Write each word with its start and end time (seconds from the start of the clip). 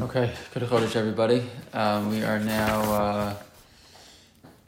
Okay, 0.00 0.32
good 0.54 0.62
Chodesh, 0.62 0.96
everybody. 0.96 1.42
Um, 1.74 2.08
we 2.08 2.22
are 2.22 2.38
now 2.38 2.80
uh, 2.80 3.34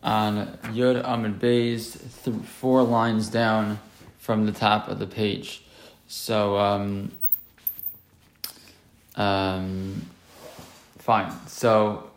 on 0.02 0.58
Yud 0.64 1.02
Amud 1.02 1.38
Bays, 1.38 1.96
th- 2.24 2.36
four 2.44 2.82
lines 2.82 3.28
down 3.28 3.78
from 4.18 4.44
the 4.44 4.52
top 4.52 4.86
of 4.88 4.98
the 4.98 5.06
page. 5.06 5.62
So, 6.08 6.58
um, 6.58 7.12
um, 9.16 10.04
fine. 10.98 11.32
So, 11.46 12.10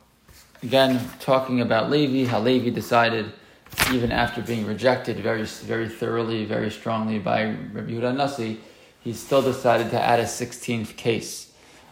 again, 0.61 0.99
talking 1.21 1.61
about 1.61 1.89
Levi, 1.89 2.29
how 2.29 2.41
Levi 2.41 2.71
decided, 2.71 3.31
even 3.93 4.11
after 4.11 4.41
being 4.41 4.65
rejected 4.65 5.17
very, 5.19 5.43
very 5.43 5.87
thoroughly, 5.87 6.43
very 6.43 6.69
strongly 6.69 7.19
by 7.19 7.45
Rabbi 7.45 7.91
Yehuda 7.91 8.15
Nasi, 8.15 8.59
he 9.01 9.13
still 9.13 9.41
decided 9.41 9.91
to 9.91 10.01
add 10.01 10.19
a 10.19 10.25
16th 10.25 10.97
case 10.97 11.46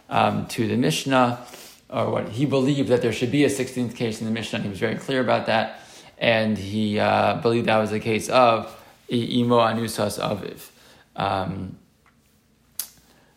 um, 0.08 0.46
to 0.48 0.66
the 0.68 0.76
Mishnah, 0.76 1.44
or 1.90 2.10
what 2.10 2.28
he 2.30 2.46
believed 2.46 2.88
that 2.88 3.02
there 3.02 3.12
should 3.12 3.30
be 3.30 3.44
a 3.44 3.48
16th 3.48 3.94
case 3.94 4.20
in 4.20 4.26
the 4.26 4.32
Mishnah. 4.32 4.60
He 4.60 4.68
was 4.68 4.78
very 4.78 4.96
clear 4.96 5.20
about 5.20 5.46
that, 5.46 5.80
and 6.18 6.56
he 6.58 6.98
uh, 6.98 7.40
believed 7.40 7.66
that 7.66 7.78
was 7.78 7.90
the 7.90 8.00
case 8.00 8.28
of 8.28 8.72
Imo 9.10 9.58
Anusas 9.58 10.18
Aviv. 10.18 10.70
Um, 11.14 11.78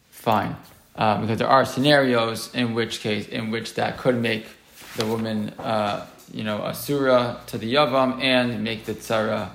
fine, 0.10 0.56
um, 0.96 1.22
because 1.22 1.40
there 1.40 1.48
are 1.48 1.66
scenarios 1.66 2.54
in 2.54 2.74
which 2.74 3.00
case 3.00 3.28
in 3.28 3.52
which 3.52 3.76
that 3.76 3.98
could 3.98 4.16
make 4.16 4.46
the 4.98 5.06
woman, 5.06 5.50
uh, 5.60 6.06
you 6.34 6.44
know, 6.44 6.62
asura 6.64 7.40
to 7.48 7.58
the 7.58 7.74
yavam 7.74 8.22
and 8.22 8.64
make 8.64 8.86
the 8.86 8.94
tzara 8.94 9.50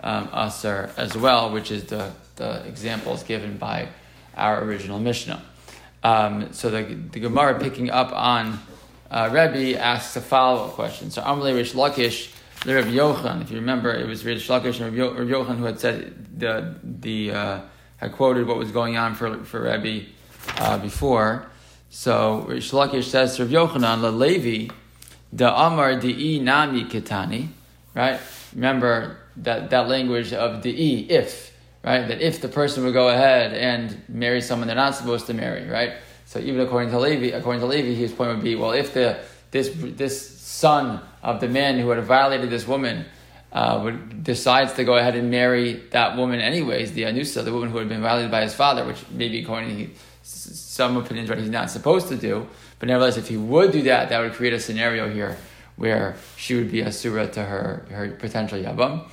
um, 0.00 0.28
asar 0.32 0.90
as 0.96 1.16
well, 1.16 1.50
which 1.50 1.70
is 1.70 1.84
the 1.84 2.12
the 2.36 2.66
examples 2.66 3.22
given 3.22 3.56
by 3.56 3.88
our 4.36 4.62
original 4.62 4.98
Mishnah. 4.98 5.42
Um, 6.06 6.52
so 6.52 6.70
the, 6.70 6.84
the 6.84 7.18
Gemara 7.18 7.58
picking 7.58 7.90
up 7.90 8.12
on 8.12 8.60
uh, 9.10 9.28
Rebbe 9.32 9.76
asks 9.76 10.14
a 10.14 10.20
follow 10.20 10.66
up 10.66 10.74
question. 10.74 11.10
So 11.10 11.20
Amalei 11.20 11.56
Rish 11.56 11.72
Lakish, 11.72 12.32
the 12.64 12.76
Rebbe 12.76 12.90
Yochan, 12.90 13.42
if 13.42 13.50
you 13.50 13.56
remember, 13.56 13.92
it 13.92 14.06
was 14.06 14.24
Rish 14.24 14.46
Lakish 14.46 14.80
and 14.80 14.94
Rebbe 14.94 15.32
Yochan 15.32 15.56
who 15.58 15.64
had 15.64 15.80
said 15.80 16.38
the 16.38 16.76
the 16.84 17.32
uh, 17.32 17.60
had 17.96 18.12
quoted 18.12 18.46
what 18.46 18.56
was 18.56 18.70
going 18.70 18.96
on 18.96 19.16
for 19.16 19.42
for 19.42 19.62
Rebbe 19.62 20.06
uh, 20.58 20.78
before. 20.78 21.48
So 21.90 22.44
Rish 22.48 22.70
Lakish 22.70 23.04
says 23.04 23.34
to 23.36 23.44
Rebbe 23.44 23.56
Yochanan, 23.56 24.00
La 24.00 24.10
Levi, 24.10 24.72
the 25.32 25.52
Amar 25.52 25.98
di 25.98 26.38
nami 26.38 26.84
kitani, 26.84 27.48
right? 27.94 28.20
Remember 28.54 29.16
that 29.38 29.70
that 29.70 29.88
language 29.88 30.32
of 30.32 30.62
di 30.62 31.10
if 31.10 31.52
right? 31.86 32.08
That 32.08 32.20
if 32.20 32.40
the 32.40 32.48
person 32.48 32.84
would 32.84 32.92
go 32.92 33.08
ahead 33.08 33.54
and 33.54 34.02
marry 34.08 34.42
someone 34.42 34.66
they're 34.66 34.76
not 34.76 34.96
supposed 34.96 35.26
to 35.28 35.34
marry, 35.34 35.66
right? 35.68 35.94
So 36.36 36.42
even 36.42 36.60
according 36.60 36.90
to 36.90 37.00
Levi, 37.00 37.34
according 37.34 37.60
to 37.60 37.66
Levi, 37.66 37.94
his 37.94 38.12
point 38.12 38.28
would 38.28 38.44
be, 38.44 38.56
well, 38.56 38.72
if 38.72 38.92
the 38.92 39.20
this 39.52 39.70
this 39.74 40.38
son 40.38 41.00
of 41.22 41.40
the 41.40 41.48
man 41.48 41.78
who 41.78 41.88
had 41.88 42.04
violated 42.04 42.50
this 42.50 42.68
woman 42.68 43.06
uh, 43.52 43.80
would, 43.82 44.22
decides 44.22 44.74
to 44.74 44.84
go 44.84 44.96
ahead 44.96 45.16
and 45.16 45.30
marry 45.30 45.82
that 45.92 46.14
woman 46.14 46.38
anyways, 46.40 46.92
the 46.92 47.04
anusa, 47.04 47.42
the 47.42 47.54
woman 47.54 47.70
who 47.70 47.78
had 47.78 47.88
been 47.88 48.02
violated 48.02 48.30
by 48.30 48.42
his 48.42 48.52
father, 48.52 48.84
which 48.84 49.02
maybe 49.10 49.42
according 49.42 49.78
to 49.78 49.94
some 50.22 50.98
opinions, 50.98 51.30
what 51.30 51.38
he's 51.38 51.48
not 51.48 51.70
supposed 51.70 52.08
to 52.08 52.16
do. 52.16 52.46
But 52.80 52.88
nevertheless, 52.88 53.16
if 53.16 53.28
he 53.28 53.38
would 53.38 53.72
do 53.72 53.80
that, 53.84 54.10
that 54.10 54.20
would 54.20 54.34
create 54.34 54.52
a 54.52 54.60
scenario 54.60 55.08
here 55.08 55.38
where 55.76 56.16
she 56.36 56.54
would 56.54 56.70
be 56.70 56.82
a 56.82 56.92
surah 56.92 57.28
to 57.28 57.42
her 57.42 57.86
her 57.88 58.10
potential 58.10 58.58
yavam. 58.58 59.08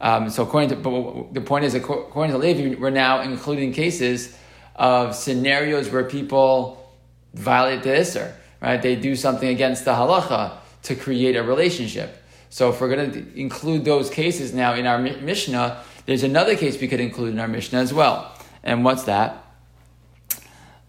Um, 0.00 0.30
so 0.30 0.44
according 0.44 0.70
to, 0.70 0.76
but 0.76 1.34
the 1.34 1.42
point 1.42 1.66
is, 1.66 1.74
according 1.74 2.32
to 2.32 2.38
Levi, 2.38 2.80
we're 2.80 2.88
now 2.88 3.20
including 3.20 3.74
cases 3.74 4.38
of 4.76 5.14
scenarios 5.14 5.90
where 5.90 6.04
people 6.04 6.90
violate 7.34 7.82
the 7.82 7.90
Isser, 7.90 8.32
right? 8.60 8.80
They 8.80 8.96
do 8.96 9.16
something 9.16 9.48
against 9.48 9.84
the 9.84 9.92
halacha 9.92 10.56
to 10.84 10.94
create 10.94 11.36
a 11.36 11.42
relationship. 11.42 12.22
So 12.50 12.70
if 12.70 12.80
we're 12.80 12.94
going 12.94 13.12
to 13.12 13.40
include 13.40 13.84
those 13.84 14.10
cases 14.10 14.52
now 14.52 14.74
in 14.74 14.86
our 14.86 14.98
Mishnah, 14.98 15.82
there's 16.06 16.22
another 16.22 16.56
case 16.56 16.80
we 16.80 16.88
could 16.88 17.00
include 17.00 17.32
in 17.32 17.40
our 17.40 17.48
Mishnah 17.48 17.78
as 17.78 17.94
well. 17.94 18.36
And 18.62 18.84
what's 18.84 19.04
that? 19.04 19.44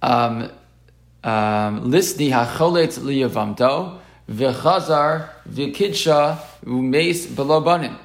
Um, 0.01 0.51
um, 1.23 1.89
Lisni 1.89 2.29
hacholet 2.31 2.99
liyavamto 2.99 3.99
v'chazar 4.29 5.29
v'kidsha 5.49 6.39
umeis 6.65 7.27
belobanim. 7.27 7.97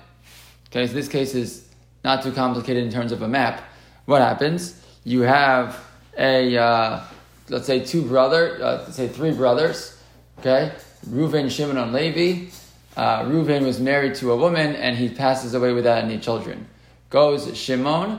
Okay, 0.70 0.86
so 0.86 0.92
this 0.92 1.08
case 1.08 1.34
is 1.34 1.68
not 2.04 2.22
too 2.22 2.30
complicated 2.32 2.84
in 2.84 2.92
terms 2.92 3.10
of 3.10 3.22
a 3.22 3.28
map. 3.28 3.64
What 4.04 4.22
happens? 4.22 4.77
You 5.08 5.22
have 5.22 5.82
a, 6.18 6.54
uh, 6.58 7.00
let's 7.48 7.66
say, 7.66 7.82
two 7.82 8.02
brother, 8.02 8.62
uh, 8.62 8.82
let's 8.82 8.96
say 8.96 9.08
three 9.08 9.32
brothers. 9.32 9.98
Okay, 10.40 10.70
Reuven, 11.08 11.50
Shimon, 11.50 11.78
and 11.78 11.94
Levi. 11.94 12.50
Uh, 12.94 13.22
Reuven 13.22 13.64
was 13.64 13.80
married 13.80 14.16
to 14.16 14.32
a 14.32 14.36
woman, 14.36 14.76
and 14.76 14.98
he 14.98 15.08
passes 15.08 15.54
away 15.54 15.72
without 15.72 16.04
any 16.04 16.18
children. 16.18 16.68
Goes 17.08 17.56
Shimon, 17.56 18.18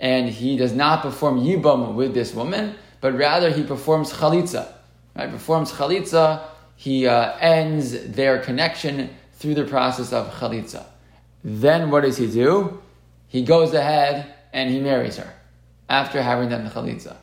and 0.00 0.30
he 0.30 0.56
does 0.56 0.72
not 0.72 1.02
perform 1.02 1.40
yibam 1.40 1.92
with 1.92 2.14
this 2.14 2.32
woman, 2.32 2.74
but 3.02 3.12
rather 3.18 3.50
he 3.50 3.62
performs 3.62 4.10
chalitza. 4.10 4.72
Right, 5.14 5.30
performs 5.30 5.72
chalitza. 5.72 6.42
He 6.74 7.06
uh, 7.06 7.36
ends 7.36 8.12
their 8.12 8.38
connection 8.38 9.10
through 9.34 9.56
the 9.56 9.64
process 9.64 10.14
of 10.14 10.32
chalitza. 10.32 10.86
Then 11.44 11.90
what 11.90 12.00
does 12.00 12.16
he 12.16 12.28
do? 12.28 12.80
He 13.28 13.42
goes 13.42 13.74
ahead 13.74 14.34
and 14.54 14.70
he 14.70 14.80
marries 14.80 15.18
her 15.18 15.34
after 15.90 16.22
having 16.22 16.48
done 16.48 16.64
the 16.64 16.70
chalitza. 16.70 17.16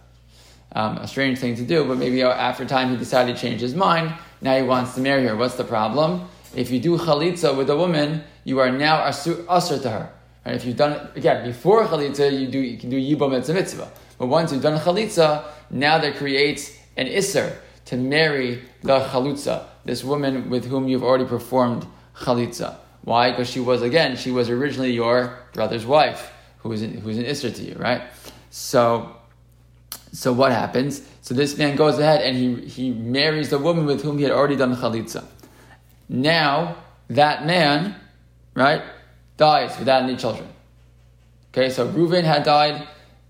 Um, 0.74 0.98
a 0.98 1.08
strange 1.08 1.40
thing 1.40 1.56
to 1.56 1.64
do, 1.64 1.86
but 1.86 1.98
maybe 1.98 2.22
after 2.22 2.66
time 2.66 2.92
he 2.92 2.98
decided 2.98 3.36
to 3.36 3.42
change 3.42 3.62
his 3.62 3.74
mind. 3.74 4.14
Now 4.42 4.56
he 4.58 4.64
wants 4.64 4.94
to 4.96 5.02
marry 5.02 5.26
her. 5.26 5.36
What's 5.36 5.56
the 5.56 5.64
problem? 5.64 6.28
If 6.56 6.70
you 6.70 6.80
do 6.80 6.98
chalitza 6.98 7.58
with 7.58 7.70
a 7.70 7.78
woman, 7.78 8.24
you 8.44 8.60
are 8.60 8.70
now 8.70 8.98
usher 9.00 9.80
to 9.80 9.90
her. 9.90 10.14
Right? 10.46 10.56
If 10.56 10.66
you've 10.66 10.76
done 10.76 10.92
it 10.92 11.18
again 11.18 11.48
before 11.48 11.86
chalitza, 11.86 12.38
you 12.38 12.48
do 12.48 12.60
you 12.60 12.78
can 12.78 12.90
do 12.90 12.98
a 12.98 13.54
mitzvah. 13.54 13.92
But 14.20 14.28
once 14.28 14.52
you've 14.52 14.62
done 14.62 14.80
chalitza, 14.80 15.46
now 15.72 15.98
that 15.98 16.18
creates 16.18 16.78
an 16.98 17.08
isser 17.08 17.56
to 17.86 17.96
marry 17.96 18.62
the 18.84 19.00
chalutza, 19.00 19.66
this 19.86 20.04
woman 20.04 20.50
with 20.50 20.66
whom 20.66 20.90
you've 20.90 21.04
already 21.04 21.26
performed 21.26 21.86
chalitza. 22.16 22.76
Why? 23.04 23.32
Because 23.32 23.50
she 23.50 23.62
was 23.62 23.82
again, 23.82 24.18
she 24.18 24.32
was 24.32 24.50
originally 24.50 24.92
your 24.92 25.40
brother's 25.54 25.86
wife, 25.86 26.32
who 26.60 26.70
was 26.70 26.82
an, 26.82 26.98
who 26.98 27.08
was 27.08 27.18
an 27.18 27.24
Isra 27.24 27.56
to 27.56 27.64
you, 27.64 27.76
right? 27.76 28.02
So, 28.58 29.16
so 30.12 30.34
what 30.34 30.52
happens? 30.52 31.02
So 31.22 31.36
this 31.36 31.58
man 31.60 31.76
goes 31.76 32.00
ahead 32.00 32.22
and 32.22 32.36
he 32.36 32.68
he 32.68 32.92
marries 32.92 33.52
the 33.52 33.60
woman 33.60 33.86
with 33.86 34.02
whom 34.02 34.18
he 34.18 34.24
had 34.24 34.32
already 34.32 34.56
done 34.56 34.76
chalitza. 34.76 35.24
Now 36.10 36.78
that 37.10 37.46
man, 37.46 37.96
right, 38.56 38.82
dies 39.38 39.78
without 39.78 40.02
any 40.04 40.16
children. 40.16 40.50
Okay, 41.52 41.70
so 41.70 41.88
Reuven 41.88 42.24
had 42.24 42.44
died, 42.44 42.88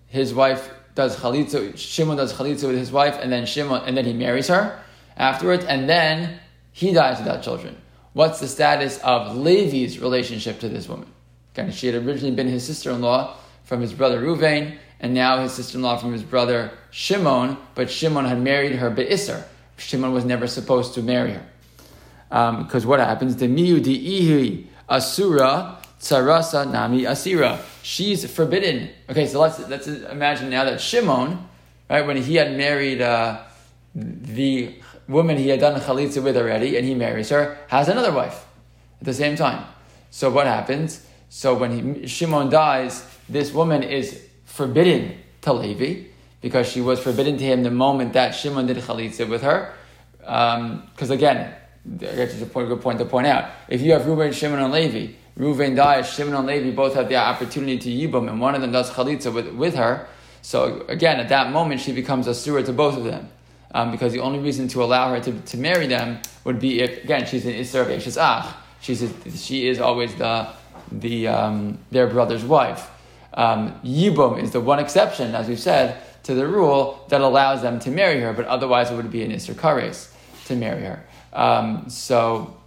his 0.07 0.33
wife 0.33 0.71
does 0.95 1.17
chalitza, 1.17 1.77
Shimon 1.77 2.15
does 2.15 2.33
chalitza 2.33 2.65
with 2.67 2.77
his 2.77 2.91
wife, 2.91 3.17
and 3.21 3.31
then 3.31 3.45
Shimon, 3.45 3.83
and 3.85 3.97
then 3.97 4.05
he 4.05 4.13
marries 4.13 4.47
her 4.47 4.79
afterwards, 5.17 5.65
and 5.65 5.89
then 5.89 6.39
he 6.71 6.93
dies 6.93 7.19
without 7.19 7.43
children 7.43 7.75
what's 8.13 8.39
the 8.39 8.47
status 8.47 8.97
of 9.03 9.37
Levi's 9.37 9.99
relationship 9.99 10.59
to 10.61 10.69
this 10.69 10.87
woman? 10.87 11.07
Okay, 11.53 11.69
she 11.71 11.85
had 11.87 11.95
originally 12.03 12.33
been 12.33 12.47
his 12.47 12.65
sister-in-law 12.65 13.35
from 13.63 13.81
his 13.81 13.93
brother 13.93 14.19
Ruvain, 14.21 14.79
and 14.99 15.13
now 15.13 15.41
his 15.41 15.53
sister-in-law 15.53 15.97
from 15.97 16.13
his 16.13 16.23
brother 16.23 16.71
Shimon, 16.91 17.57
but 17.75 17.89
Shimon 17.89 18.25
had 18.25 18.41
married 18.41 18.73
her 18.73 18.89
Be'isr. 18.89 19.43
Shimon 19.77 20.11
was 20.11 20.25
never 20.25 20.47
supposed 20.47 20.93
to 20.95 21.01
marry 21.01 21.33
her. 21.33 21.45
Because 22.29 22.83
um, 22.83 22.89
what 22.89 22.99
happens? 22.99 23.35
The 23.35 23.47
miu 23.47 23.81
di 23.81 24.21
ihi 24.21 24.67
asura 24.89 25.77
tsarasa 25.99 26.69
nami 26.69 27.03
asira. 27.03 27.59
She's 27.83 28.29
forbidden. 28.29 28.89
Okay, 29.09 29.27
so 29.27 29.39
let's 29.39 29.59
let's 29.69 29.87
imagine 29.87 30.49
now 30.49 30.65
that 30.65 30.81
Shimon, 30.81 31.47
right, 31.89 32.05
when 32.05 32.17
he 32.17 32.35
had 32.35 32.57
married 32.57 33.01
uh, 33.01 33.43
the 33.95 34.75
woman 35.07 35.37
he 35.37 35.49
had 35.49 35.59
done 35.59 35.79
chalitza 35.79 36.21
with 36.21 36.35
already, 36.35 36.75
and 36.75 36.85
he 36.85 36.95
marries 36.95 37.29
her, 37.29 37.57
has 37.67 37.87
another 37.87 38.11
wife 38.11 38.45
at 38.99 39.05
the 39.05 39.13
same 39.13 39.35
time. 39.35 39.65
So 40.09 40.29
what 40.29 40.47
happens? 40.47 41.05
So 41.29 41.53
when 41.53 41.71
he, 42.01 42.07
Shimon 42.07 42.49
dies, 42.49 43.05
this 43.29 43.53
woman 43.53 43.83
is 43.83 44.26
forbidden 44.57 45.15
to 45.41 45.53
Levi 45.53 46.09
because 46.41 46.67
she 46.67 46.81
was 46.81 46.99
forbidden 46.99 47.37
to 47.37 47.43
him 47.43 47.63
the 47.63 47.71
moment 47.71 48.13
that 48.13 48.31
Shimon 48.31 48.65
did 48.65 48.77
chalitza 48.77 49.29
with 49.29 49.43
her. 49.43 49.73
Because 50.19 51.09
um, 51.09 51.11
again, 51.11 51.55
that's 51.85 52.41
a 52.41 52.45
good 52.45 52.81
point 52.81 52.99
to 52.99 53.05
point 53.05 53.27
out. 53.27 53.51
If 53.69 53.81
you 53.81 53.93
have 53.93 54.05
Reuben, 54.07 54.33
Shimon, 54.33 54.59
and 54.59 54.73
Levi, 54.73 55.13
Reuven 55.37 55.75
dies, 55.75 56.11
Shimon 56.11 56.33
and 56.33 56.47
Levi 56.47 56.75
both 56.75 56.95
have 56.95 57.07
the 57.07 57.15
opportunity 57.15 57.77
to 57.77 57.89
yibum, 57.89 58.27
and 58.29 58.41
one 58.41 58.55
of 58.55 58.61
them 58.61 58.71
does 58.71 58.89
chalitza 58.89 59.33
with, 59.33 59.47
with 59.53 59.75
her. 59.75 60.07
So 60.41 60.85
again, 60.89 61.19
at 61.19 61.29
that 61.29 61.51
moment, 61.51 61.79
she 61.81 61.91
becomes 61.93 62.27
a 62.27 62.33
surah 62.33 62.63
to 62.63 62.73
both 62.73 62.97
of 62.97 63.03
them 63.03 63.29
um, 63.73 63.91
because 63.91 64.11
the 64.11 64.19
only 64.19 64.39
reason 64.39 64.67
to 64.69 64.83
allow 64.83 65.13
her 65.13 65.19
to, 65.21 65.31
to 65.31 65.57
marry 65.57 65.87
them 65.87 66.19
would 66.43 66.59
be 66.59 66.81
if, 66.81 67.03
again, 67.03 67.25
she's 67.25 67.45
an 67.45 67.53
Isser 67.53 67.81
of 67.81 67.87
Eshes 67.87 68.17
Ach. 68.17 68.55
She's 68.81 69.03
a, 69.03 69.31
she 69.31 69.67
is 69.67 69.79
always 69.79 70.13
the, 70.15 70.47
the, 70.91 71.27
um, 71.27 71.77
their 71.91 72.07
brother's 72.07 72.43
wife. 72.43 72.89
Um, 73.37 73.79
Yibum 73.85 74.41
is 74.41 74.51
the 74.51 74.59
one 74.59 74.79
exception, 74.79 75.35
as 75.35 75.47
we've 75.47 75.59
said, 75.59 76.01
to 76.23 76.33
the 76.33 76.47
rule 76.47 77.05
that 77.09 77.21
allows 77.21 77.61
them 77.61 77.79
to 77.79 77.91
marry 77.91 78.19
her, 78.19 78.33
but 78.33 78.45
otherwise 78.47 78.91
it 78.91 78.95
would 78.95 79.11
be 79.11 79.23
an 79.23 79.31
Isser 79.31 79.53
Kares 79.53 80.11
to 80.47 80.55
marry 80.55 80.83
her. 80.83 81.05
Um, 81.31 81.89
so 81.89 82.57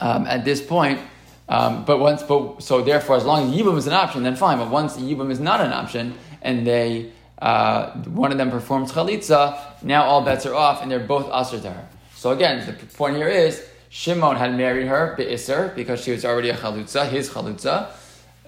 um, 0.00 0.26
at 0.26 0.44
this 0.44 0.60
point, 0.60 1.00
um, 1.48 1.84
but 1.84 1.98
once, 1.98 2.24
but 2.24 2.62
so 2.62 2.82
therefore, 2.82 3.16
as 3.16 3.24
long 3.24 3.48
as 3.48 3.56
Yibum 3.56 3.78
is 3.78 3.86
an 3.86 3.92
option, 3.92 4.24
then 4.24 4.34
fine. 4.34 4.58
But 4.58 4.70
once 4.70 4.96
Yibum 4.96 5.30
is 5.30 5.38
not 5.38 5.60
an 5.60 5.72
option, 5.72 6.14
and 6.42 6.66
they 6.66 7.12
uh, 7.38 7.92
one 8.08 8.32
of 8.32 8.38
them 8.38 8.50
performs 8.50 8.90
chalitza, 8.90 9.82
now 9.82 10.02
all 10.04 10.22
bets 10.22 10.46
are 10.46 10.54
off, 10.54 10.82
and 10.82 10.90
they're 10.90 10.98
both 10.98 11.28
usher 11.30 11.60
to 11.60 11.70
her. 11.70 11.88
So 12.14 12.32
again, 12.32 12.66
the 12.66 12.72
point 12.86 13.16
here 13.16 13.28
is 13.28 13.64
Shimon 13.88 14.36
had 14.36 14.56
married 14.56 14.88
her 14.88 15.14
be'isr 15.16 15.74
because 15.76 16.02
she 16.02 16.10
was 16.10 16.24
already 16.24 16.48
a 16.50 16.56
chalutza, 16.56 17.08
his 17.08 17.30
chalutza. 17.30 17.90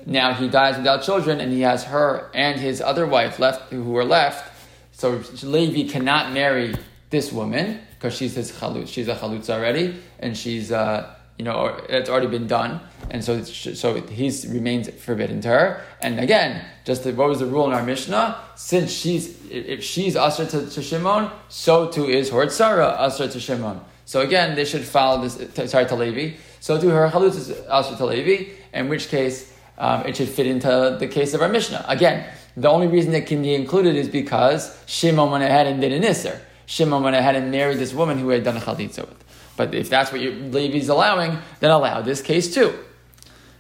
Now 0.09 0.33
he 0.33 0.49
dies 0.49 0.79
without 0.79 1.03
children, 1.03 1.39
and 1.39 1.53
he 1.53 1.61
has 1.61 1.85
her 1.85 2.31
and 2.33 2.59
his 2.59 2.81
other 2.81 3.07
wife 3.07 3.39
left, 3.39 3.71
who 3.71 3.95
are 3.99 4.07
left. 4.07 4.51
So 4.93 5.23
Levi 5.43 5.93
cannot 5.93 6.33
marry 6.33 6.75
this 7.11 7.31
woman 7.31 7.81
because 7.95 8.17
she's 8.17 8.35
his 8.35 8.51
chalut. 8.51 8.89
She's 8.89 9.07
a 9.07 9.15
chalutza 9.15 9.51
already, 9.51 9.97
and 10.19 10.35
she's 10.35 10.73
uh, 10.73 11.15
you 11.37 11.45
know 11.45 11.79
it's 11.91 12.09
already 12.09 12.27
been 12.27 12.47
done, 12.47 12.81
and 13.11 13.23
so 13.23 13.43
so 13.43 14.01
he 14.01 14.33
remains 14.49 14.89
forbidden 14.89 15.43
to 15.43 15.49
her. 15.49 15.85
And 16.01 16.19
again, 16.19 16.65
just 16.87 17.05
the, 17.05 17.13
what 17.13 17.29
was 17.29 17.41
the 17.41 17.47
rule 17.47 17.67
in 17.67 17.75
our 17.75 17.85
Mishnah? 17.85 18.41
Since 18.57 18.91
she's 18.91 19.37
if 19.51 19.85
she's 19.85 20.17
usher 20.17 20.47
to, 20.47 20.71
to 20.71 20.83
Shimon, 20.83 21.31
so 21.51 21.87
too 21.87 22.07
is 22.07 22.31
her 22.31 22.47
tzara 22.47 22.95
usher 22.99 23.29
to 23.29 23.39
Shimon. 23.39 23.83
So 24.07 24.23
again, 24.23 24.57
they 24.57 24.65
should 24.65 24.85
follow 24.85 25.21
this. 25.21 25.71
Sorry, 25.71 25.85
to 25.85 25.95
Levi. 25.95 26.39
So 26.61 26.81
to 26.81 26.89
her 26.89 27.11
chalutza 27.11 27.37
is 27.37 27.51
usher 27.69 27.95
to 27.95 28.07
Levi. 28.07 28.53
In 28.73 28.89
which 28.89 29.09
case, 29.09 29.53
um, 29.79 30.05
it 30.05 30.17
should 30.17 30.29
fit 30.29 30.47
into 30.47 30.97
the 30.99 31.07
case 31.09 31.33
of 31.35 31.41
our 31.41 31.49
Mishnah. 31.49 31.85
Again, 31.89 32.27
the 32.57 32.69
only 32.69 32.89
reason 32.89 33.15
it 33.15 33.27
can 33.27 33.43
be 33.43 33.55
included 33.55 33.95
is 33.97 34.09
because 34.09 34.77
Shimon 34.87 35.31
went 35.31 35.45
ahead 35.45 35.67
and 35.67 35.81
did 35.81 35.93
an 35.93 36.03
Isser. 36.03 36.41
Shimon 36.67 37.03
went 37.03 37.17
ahead 37.17 37.37
and 37.37 37.51
married 37.51 37.79
this 37.79 37.95
woman 37.95 38.19
who 38.19 38.29
had 38.31 38.45
done 38.45 38.57
a 38.57 38.61
chalitza 38.61 39.09
with. 39.09 39.25
But 39.57 39.75
if 39.75 39.89
that's 39.89 40.13
what 40.13 40.21
Levi's 40.21 40.89
allowing, 40.89 41.39
then 41.61 41.71
allow 41.71 42.03
this 42.03 42.21
case 42.21 42.53
too. 42.53 42.77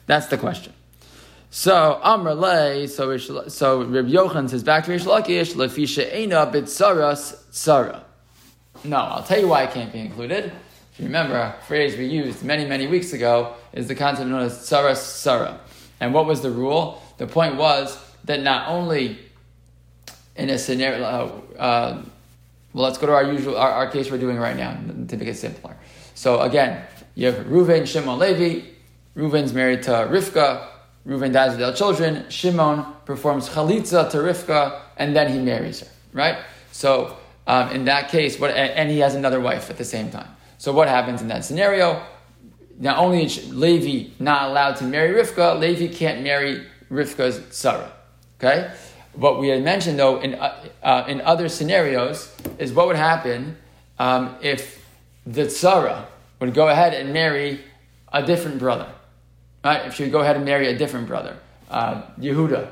That's 0.06 0.26
the 0.26 0.36
question. 0.36 0.72
So 1.50 1.98
Amr 2.02 2.34
Le, 2.34 2.88
so 2.88 3.16
so 3.16 3.84
Reb 3.84 4.06
Yochanan 4.06 4.50
says 4.50 4.62
back 4.62 4.84
to 4.84 4.90
Rish 4.90 5.04
Lakish, 5.04 5.54
Lefisha 5.54 6.12
Eina 6.12 6.52
Bitzaras 6.52 7.36
Tzara. 7.50 8.02
No, 8.84 8.96
I'll 8.96 9.22
tell 9.22 9.40
you 9.40 9.48
why 9.48 9.62
it 9.62 9.72
can't 9.72 9.92
be 9.92 10.00
included. 10.00 10.52
If 10.92 11.00
you 11.00 11.06
remember, 11.06 11.36
a 11.36 11.56
phrase 11.66 11.96
we 11.96 12.06
used 12.06 12.44
many, 12.44 12.64
many 12.66 12.86
weeks 12.86 13.12
ago 13.12 13.54
is 13.72 13.88
the 13.88 13.94
concept 13.94 14.28
known 14.28 14.42
as 14.42 14.58
Tzaras 14.58 14.98
Tzara. 14.98 15.58
And 16.00 16.14
what 16.14 16.26
was 16.26 16.40
the 16.40 16.50
rule? 16.50 17.02
The 17.18 17.26
point 17.26 17.56
was 17.56 17.98
that 18.24 18.42
not 18.42 18.68
only 18.68 19.18
in 20.36 20.50
a 20.50 20.58
scenario, 20.58 21.02
uh, 21.04 21.60
uh, 21.60 22.02
well, 22.72 22.84
let's 22.84 22.98
go 22.98 23.06
to 23.06 23.12
our 23.12 23.24
usual 23.24 23.56
our, 23.56 23.70
our, 23.70 23.90
case 23.90 24.10
we're 24.10 24.18
doing 24.18 24.36
right 24.36 24.56
now 24.56 24.72
to 25.08 25.16
make 25.16 25.28
it 25.28 25.36
simpler. 25.36 25.76
So 26.14 26.40
again, 26.40 26.84
you 27.14 27.26
have 27.26 27.46
Reuven, 27.46 27.86
Shimon, 27.86 28.18
Levi. 28.18 28.66
Reuven's 29.16 29.52
married 29.52 29.82
to 29.84 29.90
Rivka. 29.90 30.68
Reuven 31.06 31.32
dies 31.32 31.52
without 31.52 31.74
children. 31.74 32.28
Shimon 32.28 32.86
performs 33.04 33.48
chalitza 33.48 34.10
to 34.10 34.18
Rivka, 34.18 34.80
and 34.96 35.16
then 35.16 35.32
he 35.32 35.40
marries 35.40 35.80
her. 35.80 35.88
Right. 36.12 36.38
So 36.70 37.16
um, 37.46 37.70
in 37.70 37.86
that 37.86 38.10
case, 38.10 38.38
what 38.38 38.50
and 38.52 38.90
he 38.90 38.98
has 38.98 39.14
another 39.14 39.40
wife 39.40 39.70
at 39.70 39.78
the 39.78 39.84
same 39.84 40.10
time. 40.10 40.28
So 40.58 40.72
what 40.72 40.86
happens 40.88 41.22
in 41.22 41.28
that 41.28 41.44
scenario? 41.44 42.02
Not 42.78 42.98
only 42.98 43.24
is 43.24 43.52
Levi 43.52 44.10
not 44.20 44.50
allowed 44.50 44.76
to 44.76 44.84
marry 44.84 45.12
Rivka, 45.12 45.58
Levi 45.58 45.92
can't 45.92 46.22
marry 46.22 46.64
Rivka's 46.90 47.42
Sarah. 47.50 47.92
Okay? 48.38 48.72
What 49.14 49.40
we 49.40 49.48
had 49.48 49.64
mentioned 49.64 49.98
though 49.98 50.20
in, 50.20 50.34
uh, 50.34 50.64
uh, 50.82 51.04
in 51.08 51.20
other 51.22 51.48
scenarios 51.48 52.34
is 52.58 52.72
what 52.72 52.86
would 52.86 52.96
happen 52.96 53.56
um, 53.98 54.36
if 54.40 54.86
the 55.26 55.50
Sarah 55.50 56.06
would 56.40 56.54
go 56.54 56.68
ahead 56.68 56.94
and 56.94 57.12
marry 57.12 57.60
a 58.12 58.24
different 58.24 58.58
brother. 58.58 58.88
Right? 59.64 59.84
If 59.86 59.94
she 59.94 60.04
would 60.04 60.12
go 60.12 60.20
ahead 60.20 60.36
and 60.36 60.44
marry 60.44 60.68
a 60.68 60.78
different 60.78 61.08
brother, 61.08 61.36
uh, 61.68 62.02
Yehuda. 62.20 62.70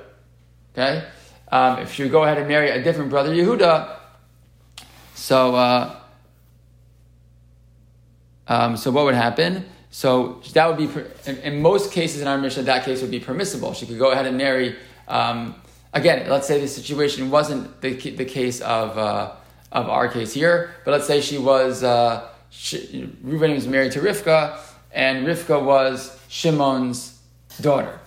Okay? 0.73 1.05
Um, 1.51 1.81
if 1.81 1.93
she 1.93 2.05
would 2.05 2.13
go 2.13 2.23
ahead 2.23 2.39
and 2.39 2.47
marry 2.47 2.71
a 2.71 2.83
different 2.83 3.11
brother, 3.11 3.31
Yehuda, 3.35 3.97
so, 5.15 5.57
uh, 5.57 5.97
um, 8.47 8.77
so 8.77 8.93
what 8.93 9.07
would 9.07 9.15
happen? 9.15 9.65
So 9.97 10.43
that 10.53 10.69
would 10.69 10.77
be, 10.77 10.91
in, 11.43 11.63
most 11.63 11.91
cases 11.91 12.21
in 12.21 12.29
our 12.29 12.37
Mishnah, 12.37 12.65
that 12.65 12.85
case 12.85 13.01
would 13.01 13.11
be 13.11 13.19
permissible. 13.19 13.73
She 13.73 13.87
could 13.87 13.99
go 13.99 14.11
ahead 14.11 14.27
and 14.27 14.37
marry, 14.37 14.77
um, 15.09 15.55
again, 15.95 16.29
let's 16.29 16.47
say 16.47 16.61
the 16.61 16.69
situation 16.69 17.31
wasn't 17.31 17.81
the, 17.81 17.95
the 17.95 18.27
case 18.27 18.61
of, 18.61 18.99
uh, 18.99 19.33
of 19.73 19.89
our 19.89 20.09
case 20.09 20.35
here, 20.35 20.75
but 20.85 20.91
let's 20.91 21.07
say 21.07 21.23
she 21.23 21.39
was, 21.39 21.83
uh, 21.83 22.29
was 23.25 23.67
married 23.67 23.93
to 23.93 24.01
Rivka, 24.01 24.59
and 24.93 25.27
Rivka 25.27 25.65
was 25.65 26.21
Shimon's 26.29 27.19
daughter, 27.63 27.99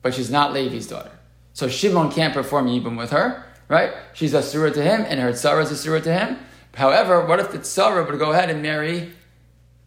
but 0.00 0.14
she's 0.14 0.30
not 0.30 0.54
Levi's 0.54 0.86
daughter. 0.86 1.12
So 1.52 1.68
Shimon 1.68 2.10
can't 2.10 2.32
perform 2.32 2.68
Yibum 2.68 2.96
with 2.96 3.10
her, 3.10 3.44
right? 3.68 3.92
She's 4.14 4.32
a 4.32 4.42
surah 4.42 4.72
to 4.72 4.82
him, 4.82 5.04
and 5.06 5.20
her 5.20 5.32
tzara 5.32 5.64
is 5.64 5.70
a 5.70 5.76
surah 5.76 6.00
to 6.04 6.14
him. 6.14 6.38
However, 6.72 7.26
what 7.26 7.38
if 7.38 7.52
the 7.52 7.58
tzara 7.58 8.10
would 8.10 8.18
go 8.18 8.32
ahead 8.32 8.48
and 8.48 8.62
marry 8.62 9.12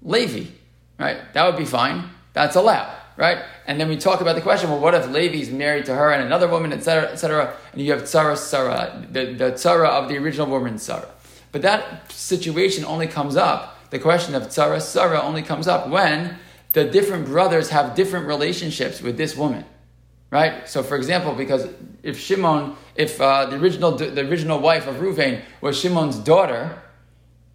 Levi? 0.03 0.51
Right? 0.99 1.33
That 1.33 1.45
would 1.45 1.57
be 1.57 1.65
fine. 1.65 2.09
That's 2.33 2.55
allowed, 2.55 2.95
right? 3.15 3.39
And 3.65 3.79
then 3.79 3.89
we 3.89 3.97
talk 3.97 4.21
about 4.21 4.35
the 4.35 4.41
question, 4.41 4.69
well, 4.69 4.79
what 4.79 4.93
if 4.93 5.09
Levi's 5.09 5.49
married 5.49 5.85
to 5.85 5.95
her 5.95 6.11
and 6.11 6.23
another 6.23 6.47
woman, 6.47 6.71
etc., 6.71 7.09
etc., 7.09 7.55
and 7.73 7.81
you 7.81 7.91
have 7.91 8.03
tzara, 8.03 8.33
tzara, 8.33 9.11
the, 9.11 9.33
the 9.33 9.51
tzara 9.51 9.89
of 9.89 10.09
the 10.09 10.17
original 10.17 10.47
woman, 10.47 10.75
tzara. 10.75 11.09
But 11.51 11.61
that 11.63 12.11
situation 12.11 12.85
only 12.85 13.07
comes 13.07 13.35
up, 13.35 13.89
the 13.89 13.99
question 13.99 14.35
of 14.35 14.43
tzara, 14.43 14.77
tzara 14.77 15.23
only 15.23 15.41
comes 15.41 15.67
up 15.67 15.89
when 15.89 16.37
the 16.73 16.83
different 16.83 17.25
brothers 17.25 17.69
have 17.69 17.95
different 17.95 18.27
relationships 18.27 19.01
with 19.01 19.17
this 19.17 19.35
woman, 19.35 19.65
right? 20.29 20.67
So, 20.69 20.83
for 20.83 20.95
example, 20.95 21.33
because 21.33 21.67
if 22.03 22.19
Shimon, 22.19 22.75
if 22.95 23.19
uh, 23.19 23.45
the 23.45 23.55
original 23.55 23.95
the 23.95 24.27
original 24.27 24.59
wife 24.59 24.85
of 24.87 24.97
Ruvain 24.97 25.41
was 25.61 25.79
Shimon's 25.79 26.17
daughter, 26.17 26.81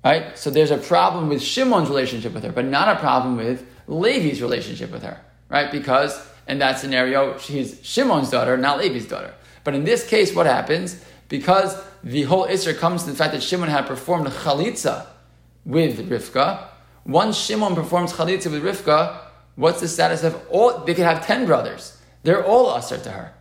Right? 0.05 0.37
So 0.37 0.51
there's 0.51 0.71
a 0.71 0.79
problem 0.79 1.29
with 1.29 1.43
Shimon's 1.43 1.89
relationship 1.89 2.33
with 2.33 2.43
her, 2.45 2.53
but 2.53 2.65
not 2.65 2.89
a 2.89 2.99
problem 2.99 3.37
with 3.37 3.65
Levi's 3.87 4.43
relationship 4.43 4.91
with 4.91 5.03
her. 5.03 5.21
Right? 5.49 5.71
Because 5.71 6.27
in 6.49 6.59
that 6.59 6.79
scenario, 6.79 7.39
she's 7.39 7.79
Shimon's 7.83 8.31
daughter, 8.31 8.57
not 8.57 8.79
Levi's 8.79 9.07
daughter. 9.07 9.35
But 9.65 9.75
in 9.75 9.85
this 9.85 10.07
case, 10.07 10.35
what 10.35 10.47
happens? 10.47 11.03
Because 11.29 11.81
the 12.03 12.23
whole 12.23 12.47
Isser 12.47 12.77
comes 12.77 13.05
to 13.05 13.11
the 13.11 13.17
fact 13.17 13.33
that 13.33 13.43
Shimon 13.43 13.69
had 13.69 13.87
performed 13.87 14.27
chalitza 14.27 15.07
with 15.65 16.09
Rivka. 16.11 16.67
Once 17.07 17.37
Shimon 17.37 17.75
performs 17.75 18.13
chalitza 18.13 18.51
with 18.51 18.65
Rivka, 18.65 19.19
what's 19.57 19.81
the 19.81 19.89
status 19.89 20.25
of 20.25 20.41
all? 20.51 20.79
They 20.85 20.95
could 20.95 21.05
have 21.05 21.25
ten 21.25 21.47
brothers. 21.47 21.99
They're 22.25 22.45
all 22.45 22.71
usher 22.71 22.99
to 22.99 23.11
her. 23.11 23.35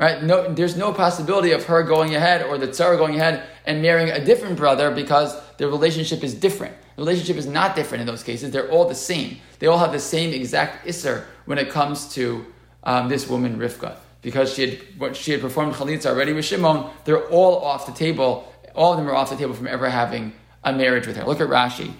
Right? 0.00 0.22
No, 0.22 0.50
there's 0.50 0.78
no 0.78 0.94
possibility 0.94 1.52
of 1.52 1.64
her 1.66 1.82
going 1.82 2.16
ahead 2.16 2.42
or 2.42 2.56
the 2.56 2.72
tsar 2.72 2.96
going 2.96 3.16
ahead 3.16 3.46
and 3.66 3.82
marrying 3.82 4.08
a 4.08 4.24
different 4.24 4.56
brother 4.56 4.90
because 4.90 5.38
their 5.58 5.68
relationship 5.68 6.24
is 6.24 6.32
different. 6.32 6.74
The 6.96 7.02
relationship 7.02 7.36
is 7.36 7.44
not 7.44 7.76
different 7.76 8.00
in 8.00 8.06
those 8.06 8.22
cases. 8.22 8.50
They're 8.50 8.70
all 8.70 8.88
the 8.88 8.94
same. 8.94 9.36
They 9.58 9.66
all 9.66 9.76
have 9.76 9.92
the 9.92 9.98
same 10.00 10.32
exact 10.32 10.86
isser 10.86 11.24
when 11.44 11.58
it 11.58 11.68
comes 11.68 12.14
to 12.14 12.46
um, 12.82 13.10
this 13.10 13.28
woman 13.28 13.58
Rivka. 13.58 13.96
Because 14.22 14.54
she 14.54 14.80
had, 14.98 15.16
she 15.16 15.32
had 15.32 15.42
performed 15.42 15.74
chalitza 15.74 16.06
already 16.06 16.32
with 16.32 16.46
Shimon, 16.46 16.88
they're 17.04 17.28
all 17.28 17.62
off 17.62 17.84
the 17.84 17.92
table. 17.92 18.50
All 18.74 18.92
of 18.92 18.98
them 18.98 19.06
are 19.06 19.14
off 19.14 19.28
the 19.28 19.36
table 19.36 19.52
from 19.52 19.66
ever 19.66 19.90
having 19.90 20.32
a 20.64 20.72
marriage 20.72 21.06
with 21.06 21.18
her. 21.18 21.24
Look 21.24 21.42
at 21.42 21.48
Rashi. 21.48 21.92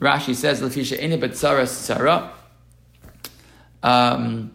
Rashi 0.00 0.34
says, 0.34 0.60
Lafisha 0.60 1.00
ene 1.02 1.18
but 1.18 1.34
Sarah. 1.34 2.30
Um, 3.82 4.52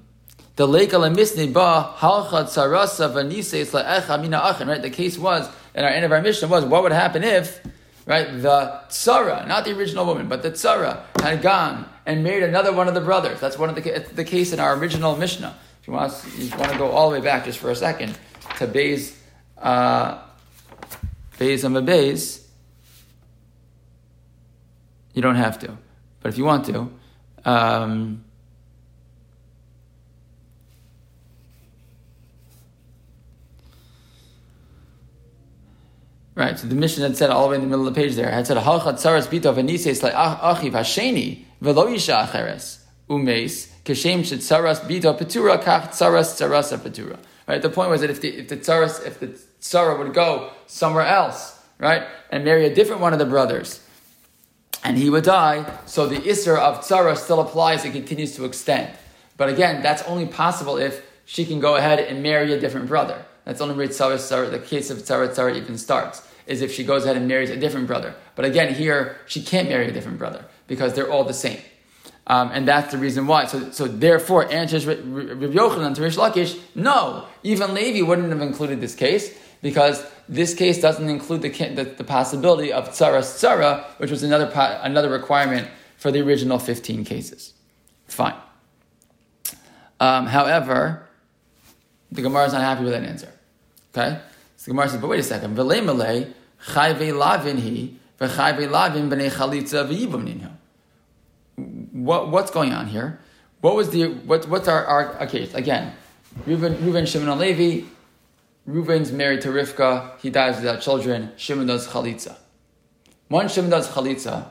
the 0.56 0.68
leka 0.68 0.98
lemisni 0.98 1.52
ba 1.52 1.94
halcha 1.98 2.44
tzarasa 2.44 3.12
v'niseis 3.12 3.72
la'echa 3.72 4.22
mina 4.22 4.38
achin. 4.38 4.68
Right. 4.68 4.82
The 4.82 4.90
case 4.90 5.18
was, 5.18 5.50
and 5.74 5.86
our 5.86 5.92
end 5.92 6.06
of 6.06 6.12
our 6.12 6.22
Mishnah 6.22 6.48
was, 6.48 6.66
what 6.66 6.84
would 6.84 6.92
happen 6.92 7.24
if, 7.24 7.60
right, 8.06 8.28
the 8.42 8.82
tzara, 8.90 9.48
not 9.48 9.66
the 9.66 9.76
original 9.76 10.06
woman, 10.06 10.28
but 10.28 10.44
the 10.44 10.52
tzara 10.52 11.04
had 11.22 11.42
gone 11.42 11.90
and 12.06 12.24
married 12.24 12.44
another 12.44 12.72
one 12.72 12.88
of 12.88 12.94
the 12.94 13.02
brothers. 13.02 13.40
That's 13.40 13.58
one 13.58 13.70
of 13.70 13.76
the 13.76 14.06
the 14.14 14.24
case 14.24 14.54
in 14.54 14.60
our 14.60 14.76
original 14.76 15.16
Mishnah. 15.16 15.58
If 15.82 15.88
you 15.88 15.94
want, 15.94 16.14
you 16.38 16.50
want 16.58 16.72
to 16.72 16.78
go 16.78 16.92
all 16.92 17.10
the 17.10 17.20
way 17.20 17.24
back 17.24 17.46
just 17.46 17.60
for 17.60 17.70
a 17.70 17.76
second 17.76 18.18
to 18.58 18.68
Bays, 18.68 19.20
uh, 19.58 20.20
Bays 21.38 21.64
and 21.64 21.86
Bays. 21.86 22.48
You 25.14 25.22
don't 25.22 25.36
have 25.36 25.60
to, 25.60 25.78
but 26.22 26.30
if 26.30 26.38
you 26.38 26.46
want 26.46 26.66
to. 26.66 26.90
Um, 27.46 28.23
Right, 36.36 36.58
so 36.58 36.68
the 36.68 36.74
Mishnah 36.74 37.08
had 37.10 37.18
said 37.18 37.30
all 37.30 37.44
the 37.44 37.50
way 37.50 37.56
in 37.58 37.62
the 37.62 37.68
middle 37.68 37.88
of 37.88 37.94
the 37.94 38.02
page 38.02 38.16
there, 38.16 38.32
had 38.32 38.48
said, 38.48 38.58
Halchat 38.58 38.96
Saras 38.96 39.28
Bito 39.28 39.54
Venises 39.54 40.02
like 40.02 40.14
ah, 40.16 40.56
Achiv 40.56 40.72
Hasheni, 40.72 41.46
Velo 41.62 41.88
Acheres, 41.88 42.80
Umes, 43.08 43.70
Keshem 43.84 44.26
Shit 44.26 44.40
Saras 44.40 44.80
Bito 44.80 45.16
Petura, 45.16 45.62
Kach 45.62 45.90
Saras 45.90 46.34
Sarasa 46.34 46.80
Petura. 46.80 47.20
Right? 47.48 47.62
The 47.62 47.70
point 47.70 47.92
was 47.92 48.02
that 48.02 48.10
if 48.10 48.22
the 48.22 48.30
if 48.30 48.48
the 48.48 48.58
tzara 48.58 49.06
if 49.06 49.20
the 49.20 49.28
tzara 49.62 50.00
would 50.00 50.14
go 50.14 50.52
somewhere 50.66 51.06
else, 51.06 51.60
right, 51.78 52.04
and 52.32 52.46
marry 52.46 52.66
a 52.66 52.74
different 52.74 53.02
one 53.02 53.14
of 53.14 53.20
the 53.20 53.26
brothers, 53.26 53.86
and 54.84 54.98
he 54.98 55.10
would 55.10 55.26
die, 55.26 55.80
so 55.86 56.08
the 56.08 56.18
isser 56.18 56.58
of 56.58 56.80
tzara 56.80 57.18
still 57.18 57.42
applies 57.42 57.84
and 57.84 57.94
continues 57.94 58.36
to 58.38 58.46
extend. 58.46 58.90
But 59.36 59.50
again, 59.50 59.84
that's 59.84 60.04
only 60.04 60.26
possible 60.26 60.78
if 60.78 61.06
she 61.26 61.46
can 61.46 61.60
go 61.60 61.76
ahead 61.76 62.00
and 62.00 62.24
marry 62.24 62.54
a 62.54 62.60
different 62.60 62.88
brother. 62.88 63.26
That's 63.46 63.62
only 63.62 63.76
where 63.76 63.88
tzara, 63.88 64.16
tzara, 64.16 64.50
the 64.50 64.60
case 64.60 64.90
of 64.90 65.00
tzara 65.00 65.30
tzara 65.30 65.56
even 65.56 65.78
starts, 65.78 66.28
is 66.48 66.62
if 66.62 66.74
she 66.74 66.84
goes 66.84 67.04
ahead 67.04 67.18
and 67.18 67.28
marries 67.28 67.50
a 67.50 67.58
different 67.58 67.88
brother. 67.88 68.16
But 68.36 68.46
again, 68.46 68.74
here, 68.74 69.18
she 69.28 69.42
can't 69.42 69.70
marry 69.70 69.88
a 69.88 69.92
different 69.92 70.18
brother 70.18 70.46
because 70.68 70.94
they're 70.94 71.12
all 71.12 71.24
the 71.24 71.34
same. 71.34 71.60
Um, 72.26 72.52
and 72.54 72.68
that's 72.68 72.92
the 72.92 72.98
reason 72.98 73.28
why. 73.28 73.46
So, 73.46 73.72
so 73.72 73.88
therefore, 73.88 74.50
answers 74.52 74.86
Rav 74.86 74.98
Yochanan 74.98 75.96
to 75.96 76.02
Rish 76.02 76.16
Lakish, 76.16 76.58
no, 76.74 77.26
even 77.44 77.74
Levi 77.74 78.02
wouldn't 78.02 78.30
have 78.30 78.42
included 78.42 78.80
this 78.80 78.96
case 78.96 79.38
because 79.62 80.06
this 80.30 80.54
case 80.54 80.80
doesn't 80.80 81.10
include 81.10 81.42
the, 81.42 81.50
the, 81.50 81.84
the 81.84 82.04
possibility 82.04 82.72
of 82.72 82.90
tzara 82.90 83.20
tzara, 83.20 83.84
which 83.98 84.10
was 84.10 84.24
another, 84.24 84.50
another 84.84 85.10
requirement 85.10 85.68
for 85.98 86.12
the 86.12 86.22
original 86.22 86.60
15 86.60 87.04
cases. 87.04 87.54
Fine. 88.08 88.36
Um, 90.00 90.28
however, 90.28 91.08
the 92.14 92.22
Gemara 92.22 92.46
is 92.46 92.54
not 92.54 92.62
happy 92.62 92.84
with 92.84 92.94
that 92.94 93.04
answer. 93.04 93.32
Okay? 93.96 94.20
So 94.58 94.66
the 94.66 94.72
Gemara 94.72 94.90
says, 94.90 95.02
but 95.02 95.10
wait 95.10 95.20
a 95.20 95.24
second. 95.24 95.56
What, 101.92 102.30
what's 102.30 102.52
going 102.52 102.74
on 102.74 102.88
here? 102.88 103.20
What 103.62 103.76
was 103.76 103.90
the 103.92 104.08
what, 104.26 104.48
what's 104.50 104.68
our, 104.68 104.86
our, 104.86 105.28
case 105.28 105.54
again? 105.54 105.94
Reuben, 106.46 106.84
Reuben, 106.84 107.06
Shimon, 107.06 107.30
and 107.30 107.40
Levi. 107.40 107.86
Reuben's 108.66 109.12
married 109.12 109.42
to 109.42 109.50
Rivka. 109.50 110.20
He 110.20 110.30
dies 110.30 110.58
without 110.58 110.82
children. 110.82 111.32
Shimon 111.38 111.68
does 111.68 111.88
chalitza. 111.88 112.36
Once 113.30 113.54
Shimon 113.54 113.70
does 113.70 113.88
chalitza, 113.90 114.48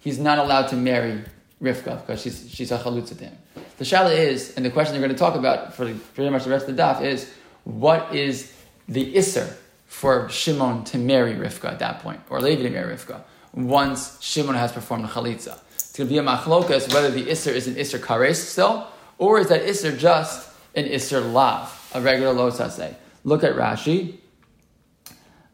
he's 0.00 0.18
not 0.18 0.38
allowed 0.38 0.68
to 0.68 0.76
marry 0.76 1.22
Rivka 1.62 2.00
because 2.00 2.22
she's 2.22 2.50
she's 2.50 2.72
a 2.72 2.78
chalitza 2.78 3.16
to 3.18 3.24
him. 3.24 3.38
The 3.78 3.84
shala 3.84 4.16
is, 4.16 4.54
and 4.56 4.64
the 4.64 4.70
question 4.70 4.94
you're 4.94 5.02
going 5.02 5.14
to 5.14 5.18
talk 5.18 5.34
about 5.34 5.74
for 5.74 5.92
pretty 6.14 6.30
much 6.30 6.44
the 6.44 6.50
rest 6.50 6.68
of 6.68 6.76
the 6.76 6.82
daf 6.82 7.02
is, 7.02 7.30
what 7.64 8.14
is 8.14 8.52
the 8.88 9.14
isser 9.14 9.54
for 9.86 10.28
Shimon 10.28 10.84
to 10.84 10.98
marry 10.98 11.34
Rivka 11.34 11.70
at 11.70 11.78
that 11.80 12.00
point, 12.00 12.20
or 12.30 12.40
Levi 12.40 12.62
to 12.62 12.70
marry 12.70 12.94
Rivka 12.94 13.22
once 13.52 14.20
Shimon 14.22 14.54
has 14.54 14.72
performed 14.72 15.04
the 15.04 15.08
chalitza? 15.08 15.58
It's 15.74 15.96
going 15.96 16.08
to 16.08 16.12
be 16.12 16.18
a 16.18 16.22
machlokas 16.22 16.92
whether 16.92 17.10
the 17.10 17.24
Isser 17.24 17.52
is 17.52 17.66
an 17.66 17.74
Isser 17.74 17.98
kares 17.98 18.36
still, 18.36 18.86
or 19.18 19.40
is 19.40 19.48
that 19.48 19.62
Isser 19.62 19.96
just 19.96 20.48
an 20.74 20.84
Isser 20.84 21.32
lav, 21.32 21.90
a 21.94 22.00
regular 22.00 22.34
losase. 22.34 22.94
Look 23.24 23.42
at 23.44 23.54
Rashi. 23.54 24.18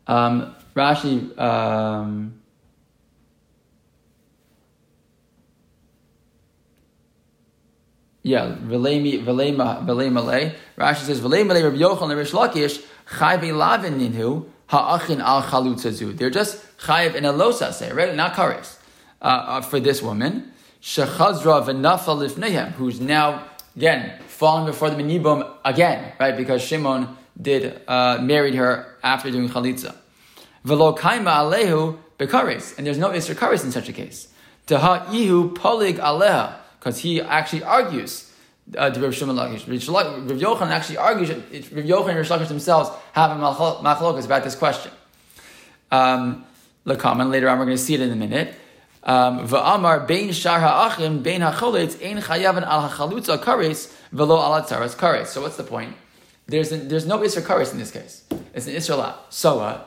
Um, 0.06 0.54
Rashi. 0.74 1.38
Um, 1.38 2.41
yeah, 8.22 8.56
Velema 8.62 9.24
Velema 9.24 10.54
Rashi 10.78 10.96
says 10.96 11.20
Velema 11.20 11.62
Rabbi 11.62 11.76
Yochanan 11.76 12.10
and 12.10 12.18
Rish 12.18 12.32
Lakish 12.32 12.84
Chayve 13.08 13.54
Lavin 13.56 13.98
Ninhu 13.98 14.46
Ha'achin 14.68 15.20
Al 15.20 15.42
Chalutzazu. 15.42 16.16
They're 16.16 16.30
just 16.30 16.64
Chayv 16.78 17.14
in 17.14 17.24
a 17.24 17.32
losase, 17.32 17.94
right? 17.94 18.14
Not 18.14 18.34
kares 18.34 18.78
uh, 19.20 19.24
uh, 19.24 19.60
for 19.60 19.80
this 19.80 20.02
woman, 20.02 20.52
Shechazra 20.80 21.64
v'nafal 21.64 22.28
lifnehem, 22.28 22.72
who's 22.72 23.00
now 23.00 23.44
again 23.76 24.18
falling 24.26 24.66
before 24.66 24.90
the 24.90 24.96
minibum 24.96 25.48
again, 25.64 26.12
right? 26.18 26.36
Because 26.36 26.62
Shimon 26.62 27.16
did 27.40 27.80
uh, 27.88 28.18
married 28.20 28.54
her 28.54 28.96
after 29.02 29.30
doing 29.30 29.48
chalitza. 29.48 29.94
V'lo 30.64 30.96
kaima 30.96 31.36
alehu 31.36 31.98
bekaris, 32.18 32.76
and 32.78 32.86
there's 32.86 32.98
no 32.98 33.10
isra 33.10 33.34
karis 33.34 33.64
in 33.64 33.72
such 33.72 33.88
a 33.88 33.92
case. 33.92 34.28
Taha 34.66 35.12
ihu 35.12 35.54
polig 35.54 35.98
aleha, 35.98 36.56
because 36.82 36.98
he 36.98 37.20
actually 37.20 37.62
argues. 37.62 38.28
Uh, 38.76 38.90
to 38.90 39.00
Rav 39.00 39.14
Shimon 39.14 39.36
Lakish. 39.36 39.68
Rav 39.68 40.38
Yochanan 40.38 40.70
actually 40.70 40.96
argues. 40.96 41.30
Rav 41.30 41.84
Yochanan 41.84 42.08
and 42.10 42.28
Rav 42.30 42.40
Lakish 42.40 42.48
themselves 42.48 42.90
have 43.12 43.30
a 43.30 43.34
machlokas 43.34 44.24
about 44.24 44.42
this 44.42 44.56
question. 44.56 44.90
Um, 45.90 46.44
and 46.84 47.30
later 47.30 47.48
on 47.48 47.58
we're 47.58 47.66
going 47.66 47.76
to 47.76 47.82
see 47.82 47.94
it 47.94 48.00
in 48.00 48.10
a 48.10 48.16
minute. 48.16 48.54
Um, 49.04 49.46
Va'amar 49.48 50.06
bein 50.06 50.32
shar 50.32 50.60
ha'achim 50.60 51.22
bein 51.22 51.40
ha'cholitz 51.40 52.04
ein 52.04 52.18
chayavan 52.18 52.64
al 52.64 52.88
ha'chalutza 52.88 53.38
kares 53.38 53.92
velo 54.12 54.40
al 54.40 54.62
atzaras 54.62 54.96
kares. 54.96 55.26
So 55.26 55.42
what's 55.42 55.56
the 55.56 55.64
point? 55.64 55.94
There's, 56.46 56.72
a, 56.72 56.78
there's 56.78 57.06
no 57.06 57.18
isra 57.18 57.42
kares 57.42 57.72
in 57.72 57.78
this 57.78 57.90
case. 57.90 58.24
It's 58.54 58.66
an 58.66 58.74
isra 58.74 59.14
So 59.28 59.60
uh, 59.60 59.82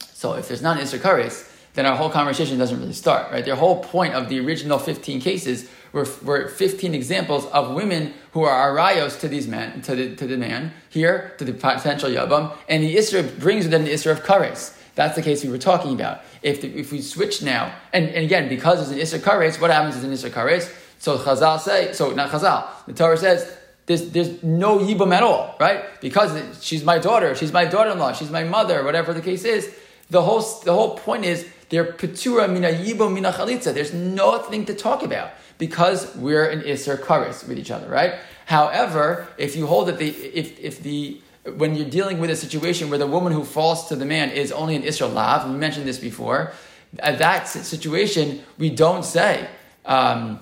So 0.00 0.34
if 0.34 0.48
there's 0.48 0.62
not 0.62 0.78
an 0.78 0.84
isra 0.84 0.98
kares, 0.98 1.48
then 1.74 1.86
our 1.86 1.96
whole 1.96 2.10
conversation 2.10 2.58
doesn't 2.58 2.78
really 2.78 2.92
start, 2.92 3.32
right? 3.32 3.44
The 3.44 3.56
whole 3.56 3.82
point 3.82 4.14
of 4.14 4.28
the 4.28 4.40
original 4.40 4.78
15 4.78 5.20
cases 5.20 5.68
were, 5.92 6.06
were 6.22 6.48
15 6.48 6.94
examples 6.94 7.46
of 7.46 7.74
women 7.74 8.14
who 8.32 8.42
are 8.42 8.74
arayos 8.74 9.18
to 9.20 9.28
these 9.28 9.46
men, 9.48 9.80
to 9.82 9.94
the, 9.94 10.16
to 10.16 10.26
the 10.26 10.36
man, 10.36 10.72
here, 10.88 11.34
to 11.38 11.44
the 11.44 11.52
potential 11.52 12.10
yavam, 12.10 12.54
and 12.68 12.82
the 12.82 12.96
isra 12.96 13.38
brings 13.38 13.64
with 13.64 13.74
it 13.74 13.80
an 13.80 13.86
isra 13.86 14.12
of 14.12 14.22
kares. 14.22 14.76
That's 14.94 15.16
the 15.16 15.22
case 15.22 15.42
we 15.42 15.50
were 15.50 15.58
talking 15.58 15.94
about. 15.94 16.20
If, 16.42 16.60
the, 16.60 16.68
if 16.78 16.92
we 16.92 17.00
switch 17.00 17.42
now, 17.42 17.74
and, 17.92 18.08
and 18.08 18.24
again, 18.24 18.48
because 18.48 18.80
it's 18.80 18.90
an 18.90 19.20
Isser 19.20 19.22
Kares, 19.22 19.60
what 19.60 19.70
happens 19.70 19.96
is 19.96 20.04
an 20.04 20.12
Isser 20.12 20.30
Kares? 20.30 20.70
So 20.98 21.18
Chazal 21.18 21.58
say, 21.58 21.92
so 21.92 22.10
not 22.10 22.30
Chazal, 22.30 22.66
the 22.86 22.92
Torah 22.92 23.16
says, 23.16 23.56
there's, 23.86 24.10
there's 24.10 24.42
no 24.42 24.78
Yibam 24.78 25.12
at 25.12 25.22
all, 25.22 25.56
right? 25.58 25.84
Because 26.00 26.62
she's 26.62 26.84
my 26.84 26.98
daughter, 26.98 27.34
she's 27.34 27.52
my 27.52 27.64
daughter-in-law, 27.64 28.12
she's 28.12 28.30
my 28.30 28.44
mother, 28.44 28.84
whatever 28.84 29.12
the 29.12 29.20
case 29.20 29.44
is. 29.44 29.74
The 30.10 30.22
whole, 30.22 30.40
the 30.64 30.72
whole 30.72 30.96
point 30.96 31.24
is, 31.24 31.48
they're 31.72 31.90
Petura 31.90 32.52
mina 32.52 32.68
Yibam 32.68 33.14
mina 33.14 33.32
Chalitza. 33.32 33.72
There's 33.72 33.94
nothing 33.94 34.66
to 34.66 34.74
talk 34.74 35.02
about 35.02 35.30
because 35.56 36.14
we're 36.16 36.44
in 36.44 36.60
Isser 36.60 36.98
Kares 36.98 37.48
with 37.48 37.58
each 37.58 37.70
other, 37.70 37.88
right? 37.88 38.16
However, 38.44 39.26
if 39.38 39.56
you 39.56 39.66
hold 39.66 39.88
that 39.88 39.96
the, 39.96 40.10
if, 40.10 40.60
if 40.60 40.82
the, 40.82 41.18
when 41.56 41.74
you're 41.74 41.88
dealing 41.88 42.20
with 42.20 42.28
a 42.28 42.36
situation 42.36 42.90
where 42.90 42.98
the 42.98 43.06
woman 43.06 43.32
who 43.32 43.42
falls 43.42 43.88
to 43.88 43.96
the 43.96 44.04
man 44.04 44.28
is 44.28 44.52
only 44.52 44.76
an 44.76 44.82
Israel 44.82 45.08
lav, 45.08 45.48
we 45.48 45.56
mentioned 45.56 45.86
this 45.86 45.98
before, 45.98 46.52
at 46.98 47.18
that 47.20 47.48
situation, 47.48 48.42
we 48.58 48.68
don't 48.68 49.02
say, 49.02 49.48
um, 49.86 50.40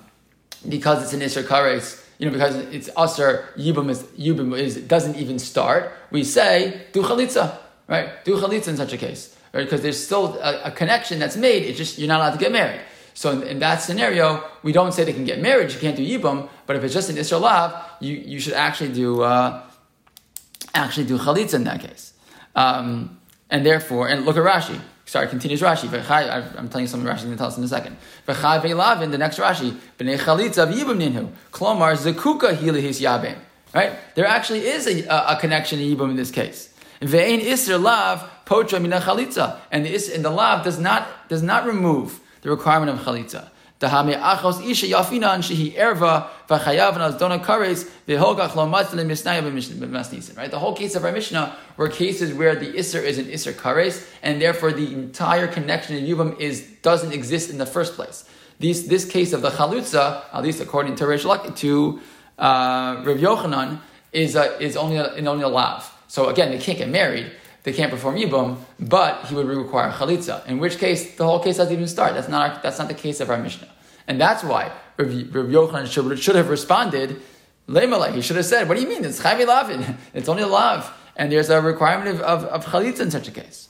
because 0.67 1.01
it's 1.01 1.13
an 1.13 1.21
Israel 1.21 1.47
kares, 1.47 2.03
you 2.17 2.25
know, 2.25 2.33
because 2.33 2.55
it's 2.75 2.89
usher, 2.97 3.47
yibum 3.55 3.89
is, 3.89 4.03
yibum 4.19 4.57
is, 4.59 4.75
doesn't 4.75 5.15
even 5.15 5.39
start, 5.39 5.93
we 6.11 6.25
say, 6.25 6.87
do 6.91 7.01
chalitza, 7.01 7.57
right? 7.87 8.25
Do 8.25 8.35
chalitza 8.35 8.67
in 8.67 8.75
such 8.75 8.91
a 8.91 8.97
case, 8.97 9.37
right? 9.53 9.63
Because 9.63 9.81
there's 9.81 10.03
still 10.03 10.37
a, 10.39 10.63
a, 10.65 10.71
connection 10.71 11.19
that's 11.19 11.37
made, 11.37 11.63
it's 11.63 11.77
just, 11.77 11.97
you're 11.97 12.07
not 12.07 12.19
allowed 12.19 12.31
to 12.31 12.37
get 12.37 12.51
married. 12.51 12.81
So 13.13 13.31
in, 13.31 13.43
in, 13.43 13.59
that 13.59 13.81
scenario, 13.81 14.43
we 14.63 14.71
don't 14.71 14.93
say 14.93 15.03
they 15.03 15.13
can 15.13 15.25
get 15.25 15.41
married, 15.41 15.71
you 15.71 15.79
can't 15.79 15.95
do 15.95 16.05
yibum, 16.05 16.49
but 16.65 16.75
if 16.75 16.83
it's 16.83 16.93
just 16.93 17.09
an 17.09 17.17
Israel 17.17 17.41
lav, 17.41 17.73
you, 17.99 18.15
you 18.15 18.39
should 18.39 18.53
actually 18.53 18.93
do, 18.93 19.21
uh, 19.21 19.63
actually 20.73 21.05
do 21.05 21.17
chalitza 21.17 21.55
in 21.55 21.65
that 21.65 21.81
case. 21.81 22.13
Um, 22.55 23.19
and 23.49 23.65
therefore, 23.65 24.07
and 24.07 24.25
look 24.25 24.37
at 24.37 24.43
Rashi. 24.43 24.79
Sorry, 25.05 25.27
continues 25.27 25.61
Rashi. 25.61 25.91
I'm 26.09 26.69
telling 26.69 26.85
you 26.85 26.87
something 26.87 27.07
Rashi 27.09 27.17
is 27.17 27.23
going 27.23 27.33
to 27.33 27.37
tell 27.37 27.47
us 27.47 27.57
in 27.57 27.63
a 27.65 27.67
second. 27.67 27.97
In 28.27 29.11
the 29.11 29.17
next 29.17 29.39
Rashi, 29.39 29.77
b'nei 29.99 30.17
chalitza 30.17 30.71
v'yibim 30.71 30.97
ninhu. 30.97 31.29
Klomar 31.51 31.97
zekuka 31.97 32.55
hilihis 32.55 33.01
yabim. 33.01 33.37
Right? 33.73 33.91
There 34.15 34.25
actually 34.25 34.67
is 34.67 34.87
a, 34.87 35.05
a, 35.07 35.37
connection 35.39 35.79
to 35.79 35.85
yibum 35.85 36.11
in 36.11 36.15
this 36.15 36.31
case. 36.31 36.73
Ve'ein 37.01 37.41
isr 37.41 37.81
lav 37.81 38.23
potra 38.51 38.81
mina 38.81 38.99
chalitza. 38.99 39.59
And 39.71 39.85
the, 39.85 39.93
is, 39.93 40.09
and 40.09 40.25
the 40.25 40.29
lav 40.29 40.65
does 40.65 40.77
not, 40.77 41.29
does 41.29 41.41
not 41.41 41.65
remove 41.65 42.19
the 42.41 42.49
requirement 42.49 42.91
of 42.91 43.05
chalitza. 43.05 43.47
Dahame 43.79 44.13
achos 44.21 44.63
isha 44.69 44.87
yafinan 44.87 45.39
shehi 45.39 45.73
erva 45.73 46.27
v'chayav 46.47 46.97
as 46.97 47.15
dona 47.15 47.39
kares 47.39 47.89
v'holgach 48.07 48.53
lo 48.55 48.67
matzle 48.67 49.03
misnaya 49.05 49.41
b'masnisim. 49.41 50.37
Right, 50.37 50.51
the 50.51 50.59
whole 50.59 50.75
case 50.75 50.93
of 50.95 51.03
our 51.03 51.11
Mishnah 51.11 51.55
were 51.77 51.89
cases 51.89 52.33
where 52.33 52.55
the 52.55 52.73
isser 52.73 53.01
is 53.01 53.17
an 53.17 53.25
isser 53.25 53.53
kares, 53.53 54.07
and 54.21 54.39
therefore 54.39 54.71
the 54.71 54.93
entire 54.93 55.47
connection 55.47 55.95
in 55.95 56.05
yubam 56.05 56.39
is 56.39 56.61
doesn't 56.83 57.11
exist 57.11 57.49
in 57.49 57.57
the 57.57 57.65
first 57.65 57.95
place. 57.95 58.25
These, 58.59 58.87
this 58.87 59.05
case 59.05 59.33
of 59.33 59.41
the 59.41 59.49
chalutza, 59.49 60.25
at 60.31 60.43
least 60.43 60.61
according 60.61 60.95
to 60.97 61.07
Rish 61.07 61.23
to 61.23 61.99
uh, 62.37 63.01
Rav 63.03 63.17
Yochanan, 63.17 63.79
is 64.11 64.35
a, 64.35 64.61
is 64.61 64.77
only 64.77 64.97
a, 64.97 65.15
only 65.27 65.43
a 65.43 65.47
lav. 65.47 65.91
So 66.07 66.29
again, 66.29 66.51
they 66.51 66.59
can't 66.59 66.77
get 66.77 66.89
married 66.89 67.31
they 67.63 67.73
can't 67.73 67.91
perform 67.91 68.15
Yibum, 68.15 68.57
but 68.79 69.25
he 69.25 69.35
would 69.35 69.45
require 69.45 69.91
Chalitza, 69.91 70.45
in 70.47 70.57
which 70.57 70.77
case 70.77 71.15
the 71.15 71.25
whole 71.25 71.39
case 71.39 71.57
doesn't 71.57 71.73
even 71.73 71.87
start. 71.87 72.15
That's 72.15 72.27
not, 72.27 72.49
our, 72.49 72.61
that's 72.63 72.79
not 72.79 72.87
the 72.87 72.95
case 72.95 73.19
of 73.19 73.29
our 73.29 73.37
Mishnah. 73.37 73.67
And 74.07 74.19
that's 74.19 74.43
why 74.43 74.71
Rav, 74.97 75.09
Yochanan 75.09 75.85
should, 75.85 76.19
should 76.19 76.35
have 76.35 76.49
responded, 76.49 77.21
Leimalai, 77.67 78.13
he 78.15 78.21
should 78.21 78.35
have 78.35 78.45
said, 78.45 78.67
what 78.67 78.75
do 78.75 78.83
you 78.83 78.89
mean? 78.89 79.05
It's 79.05 79.21
Chavi 79.21 79.45
Lavin. 79.45 79.97
It's 80.13 80.27
only 80.27 80.43
lav. 80.43 80.91
And 81.15 81.31
there's 81.31 81.49
a 81.49 81.61
requirement 81.61 82.09
of, 82.09 82.21
of, 82.21 82.45
of 82.45 82.65
Chalitza 82.65 83.01
in 83.01 83.11
such 83.11 83.27
a 83.27 83.31
case. 83.31 83.69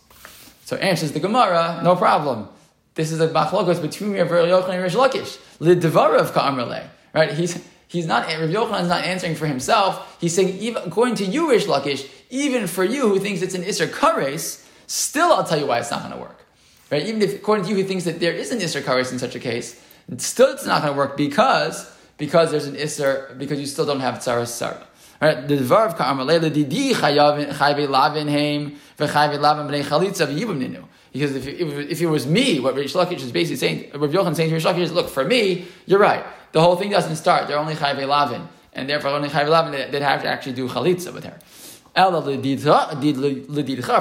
So 0.66 0.78
answers 0.78 1.12
the 1.12 1.20
Gemara, 1.20 1.82
no 1.84 1.96
problem. 1.96 2.48
This 2.96 3.12
is 3.12 3.20
a 3.20 3.28
machlokos 3.28 3.82
between 3.82 4.14
Rav 4.14 4.30
Yochanan 4.30 4.70
and 4.70 4.84
Rish 4.84 4.96
Lakish. 4.96 5.38
Lidvarav 5.60 6.34
ka'amrele. 6.34 6.88
Right? 7.14 7.34
He's, 7.34 7.62
he's 7.88 8.06
not, 8.06 8.26
Rav 8.28 8.50
Yochanan 8.50 8.84
is 8.84 8.88
not 8.88 9.04
answering 9.04 9.36
for 9.36 9.48
himself. 9.48 10.18
He's 10.22 10.34
saying, 10.34 10.58
even 10.60 10.84
according 10.84 11.16
to 11.16 11.26
you, 11.26 11.50
Rish 11.50 11.66
Lakish, 11.66 12.10
even 12.32 12.66
for 12.66 12.84
you 12.84 13.10
who 13.10 13.20
thinks 13.20 13.42
it's 13.42 13.54
an 13.54 13.64
Isser 13.64 13.88
Kares, 13.88 14.66
still 14.88 15.34
I'll 15.34 15.44
tell 15.44 15.60
you 15.60 15.68
why 15.68 15.80
it's 15.80 15.92
not 15.92 16.02
going 16.02 16.14
to 16.14 16.20
work. 16.20 16.46
Right? 16.90 17.06
Even 17.06 17.22
if, 17.22 17.36
according 17.36 17.66
to 17.66 17.72
you 17.72 17.78
who 17.78 17.84
thinks 17.84 18.06
that 18.06 18.20
there 18.20 18.34
is 18.34 18.52
an 18.52 18.60
Isser 18.60 18.82
Kares 18.82 19.12
in 19.12 19.20
such 19.20 19.36
a 19.36 19.40
case, 19.40 19.80
still 20.18 20.52
it's 20.54 20.66
not 20.66 20.82
going 20.82 20.94
to 20.94 20.98
work 20.98 21.16
because, 21.16 21.92
because 22.18 22.50
there's 22.52 22.68
an 22.68 22.76
Isser, 22.76 23.38
because 23.38 23.60
you 23.60 23.66
still 23.66 23.86
don't 23.86 24.00
have 24.00 24.16
Tzara 24.16 24.48
Sarah. 24.48 24.88
Right? 25.22 25.48
The 25.48 25.58
Dvar 25.58 25.88
of 25.88 25.98
Ka'amalele 25.98 26.52
Didi 26.52 26.94
Lavin 26.94 28.28
Haim 28.28 28.78
V'chayve 28.98 29.40
Lavin 29.40 29.68
B'nei 29.68 29.84
Chalitza 29.84 30.26
V'yibum. 30.26 30.86
Because 31.12 31.36
if, 31.36 31.46
if, 31.46 31.92
if, 31.92 32.02
it 32.02 32.08
was 32.08 32.26
me, 32.26 32.62
what 32.62 32.76
Rish 32.76 32.94
Lakish 32.94 33.22
is 33.22 33.34
basically 33.34 33.58
saying, 33.58 33.92
Rav 33.94 34.10
Yochanan 34.10 34.36
saying 34.36 34.50
to 34.50 34.56
Rish 34.56 34.64
Lakish 34.64 34.80
is, 34.80 34.92
look, 34.94 35.10
for 35.10 35.26
me, 35.26 35.68
you're 35.86 36.00
right. 36.00 36.24
The 36.54 36.62
whole 36.62 36.78
thing 36.78 36.90
doesn't 36.90 37.18
start. 37.18 37.48
They're 37.48 37.60
only 37.60 37.76
Chayve 37.76 38.08
Lavin. 38.08 38.48
And 38.74 38.90
therefore, 38.90 39.12
only 39.12 39.28
Chayve 39.28 39.50
Lavin, 39.50 39.92
they'd 39.92 40.02
have 40.02 40.22
to 40.22 40.30
actually 40.30 40.54
do 40.54 40.70
Chalitza 40.70 41.14
with 41.14 41.26
her. 41.26 41.38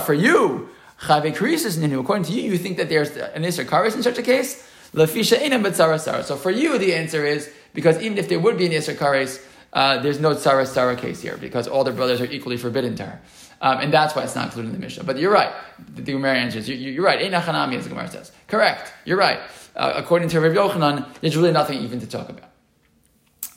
For 0.05 0.15
you, 0.15 2.01
according 2.01 2.25
to 2.25 2.33
you, 2.33 2.43
you 2.43 2.59
think 2.59 2.77
that 2.77 2.89
there's 2.89 3.17
an 3.17 3.43
Isser 3.43 3.65
Karis 3.65 3.95
in 3.95 4.03
such 4.03 4.19
a 4.19 4.23
case? 4.23 4.67
Lafisha 4.95 6.25
So 6.25 6.37
for 6.37 6.51
you, 6.51 6.79
the 6.79 6.95
answer 6.95 7.25
is, 7.25 7.51
because 7.73 8.01
even 8.03 8.19
if 8.19 8.29
there 8.29 8.41
would 8.41 8.59
be 8.59 8.67
an 8.67 8.73
Isser 8.73 8.95
Karis, 8.95 9.45
uh, 9.73 9.99
there's 9.99 10.21
no 10.21 10.35
Tsara 10.35 10.65
Tsara 10.65 10.99
case 10.99 11.23
here 11.23 11.37
because 11.37 11.69
all 11.69 11.85
the 11.85 11.93
brothers 11.93 12.21
are 12.21 12.27
equally 12.27 12.57
forbidden 12.57 12.97
to 12.97 13.05
her. 13.05 13.21
Um, 13.63 13.79
and 13.79 13.93
that's 13.93 14.17
why 14.17 14.23
it's 14.23 14.35
not 14.35 14.47
included 14.47 14.69
in 14.69 14.75
the 14.75 14.81
Mishnah. 14.81 15.05
But 15.05 15.19
you're 15.19 15.33
right. 15.33 15.53
The, 15.95 16.03
the 16.03 16.13
Gemara 16.13 16.39
answers. 16.39 16.69
You, 16.69 17.01
are 17.03 17.05
right. 17.05 17.21
Ein 17.23 17.41
Hanami, 17.41 17.77
as 17.77 17.85
the 17.85 17.91
Gemara 17.91 18.09
says. 18.09 18.33
Correct. 18.49 18.93
You're 19.05 19.19
right. 19.19 19.39
Uh, 19.77 19.93
according 19.97 20.29
to 20.31 20.41
Rav 20.41 20.53
Yochanan, 20.53 21.07
there's 21.21 21.37
really 21.37 21.53
nothing 21.53 21.79
even 21.81 22.01
to 22.01 22.07
talk 22.07 22.29
about. 22.29 22.51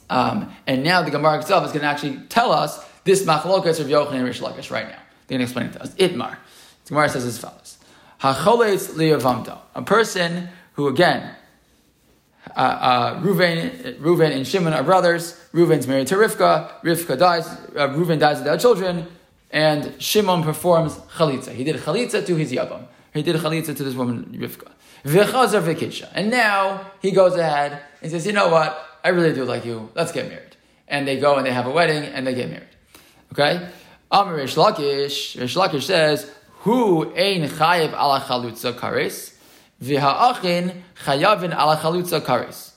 Um, 0.09 0.53
and 0.67 0.83
now 0.83 1.01
the 1.01 1.09
Gemara 1.09 1.39
itself 1.39 1.65
is 1.65 1.71
going 1.71 1.81
to 1.81 1.87
actually 1.87 2.17
tell 2.27 2.51
us 2.51 2.83
this 3.03 3.23
machlokas 3.23 3.79
of 3.79 3.87
Yochanan 3.87 4.13
and 4.13 4.25
Rish 4.25 4.41
Lakish 4.41 4.71
right 4.71 4.87
now. 4.87 4.99
They're 5.27 5.37
going 5.37 5.39
to 5.39 5.43
explain 5.43 5.65
it 5.67 5.73
to 5.73 5.83
us. 5.83 5.93
Itmar. 5.95 6.37
The 6.85 6.89
Gemara 6.89 7.09
says 7.09 7.25
as 7.25 7.37
follows. 7.37 7.77
Hacholetz 8.21 8.93
liyavamto. 8.93 9.57
A 9.75 9.81
person 9.81 10.49
who, 10.73 10.87
again, 10.87 11.35
uh, 12.55 12.59
uh, 12.59 13.21
Reuven, 13.21 13.99
Reuven 13.99 14.31
and 14.31 14.45
Shimon 14.45 14.73
are 14.73 14.83
brothers. 14.83 15.39
Reuven's 15.53 15.87
married 15.87 16.07
to 16.07 16.15
Rivka. 16.15 16.81
Rivka 16.81 17.17
dies. 17.17 17.47
Uh, 17.47 17.89
Reuven 17.89 18.19
dies 18.19 18.39
without 18.39 18.59
children, 18.59 19.07
and 19.51 19.93
Shimon 20.01 20.43
performs 20.43 20.95
chalitza. 21.15 21.53
He 21.53 21.63
did 21.63 21.77
chalitza 21.77 22.25
to 22.25 22.35
his 22.35 22.51
yavam. 22.51 22.85
He 23.13 23.23
did 23.23 23.35
chalitza 23.37 23.75
to 23.75 23.83
this 23.83 23.95
woman 23.95 24.25
Rivka. 24.37 24.71
V'chazar 25.05 25.61
v'kisha. 25.61 26.09
And 26.13 26.29
now 26.31 26.91
he 27.01 27.11
goes 27.11 27.35
ahead 27.35 27.81
and 28.01 28.11
says, 28.11 28.25
"You 28.25 28.33
know 28.33 28.49
what? 28.49 28.77
I 29.03 29.09
really 29.09 29.33
do 29.33 29.45
like 29.45 29.65
you. 29.65 29.89
Let's 29.95 30.11
get 30.11 30.27
married." 30.27 30.57
And 30.87 31.07
they 31.07 31.19
go 31.19 31.37
and 31.37 31.45
they 31.45 31.53
have 31.53 31.65
a 31.65 31.71
wedding 31.71 32.03
and 32.03 32.27
they 32.27 32.33
get 32.33 32.49
married. 32.49 32.67
Okay. 33.33 33.57
Um, 33.57 33.69
Amr 34.11 34.35
Rish 34.35 34.55
Lakish. 34.55 35.81
Says, 35.81 36.31
"Who 36.61 37.13
ein 37.15 37.49
chayiv 37.49 37.93
ala 37.93 38.21
chalutza 38.21 38.73
kares." 38.73 39.33
V'ha'achin 39.81 40.81
chayavin 41.03 41.51
ala 41.51 41.77
chalutza 41.77 42.21
kares. 42.21 42.71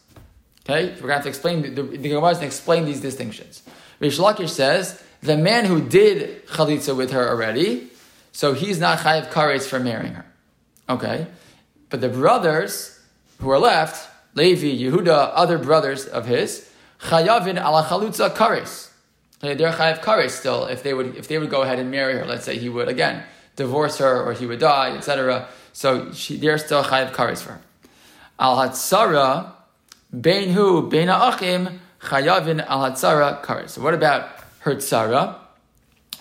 Okay, 0.69 0.95
we're 1.01 1.09
going 1.09 1.23
to 1.23 1.29
explain, 1.29 1.63
the, 1.63 1.83
Gemara 1.83 2.31
is 2.31 2.39
going 2.39 2.41
to 2.41 2.47
explain 2.47 2.87
these 2.87 3.01
distinctions. 3.01 3.63
Rish 4.01 4.19
Lakish 4.19 4.49
says, 4.49 5.01
the 5.23 5.37
man 5.37 5.65
who 5.65 5.81
did 5.81 6.45
chalitza 6.49 6.97
with 6.97 7.13
her 7.13 7.29
already, 7.29 7.89
so 8.33 8.53
he's 8.53 8.81
not 8.81 8.99
chayav 8.99 9.31
kares 9.31 9.69
for 9.69 9.79
marrying 9.79 10.15
her. 10.15 10.27
Okay, 10.89 11.29
but 11.89 12.01
the 12.01 12.09
brothers 12.09 12.99
who 13.39 13.49
are 13.51 13.61
left, 13.61 14.11
Levi, 14.35 14.67
Yehuda, 14.67 15.31
other 15.35 15.59
brothers 15.59 16.05
of 16.07 16.27
his, 16.27 16.69
chayavin 17.03 17.61
ala 17.65 17.85
chalutza 17.85 18.35
kares. 18.35 18.86
They're 19.40 19.57
chayav 19.57 20.00
kares 20.00 20.31
still 20.31 20.66
if 20.66 20.83
they 20.83 20.95
would 20.95 21.16
if 21.16 21.28
they 21.28 21.38
would 21.38 21.50
go 21.50 21.62
ahead 21.62 21.78
and 21.78 21.90
marry 21.90 22.14
her. 22.14 22.25
Let's 22.25 22.45
say 22.45 22.59
he 22.59 22.69
would 22.69 22.88
again 22.88 23.23
divorce 23.57 23.99
her 23.99 24.23
or 24.23 24.33
he 24.33 24.47
would 24.47 24.61
die, 24.61 24.97
etc. 24.97 25.49
So 25.73 26.12
she, 26.12 26.37
they're 26.37 26.59
still 26.59 26.83
chayiv 26.83 27.12
kares 27.12 27.43
for 27.43 27.52
her. 27.52 27.61
Al 28.38 28.57
hatzara, 28.57 29.52
bein 30.19 30.50
hu, 30.50 30.88
bein 30.88 31.09
achim, 31.09 31.81
chayavin 32.00 32.65
al 32.67 32.91
hatzara 32.91 33.43
kares. 33.43 33.71
So 33.71 33.82
what 33.82 33.95
about 33.95 34.28
her 34.61 34.76
tzara 34.76 35.37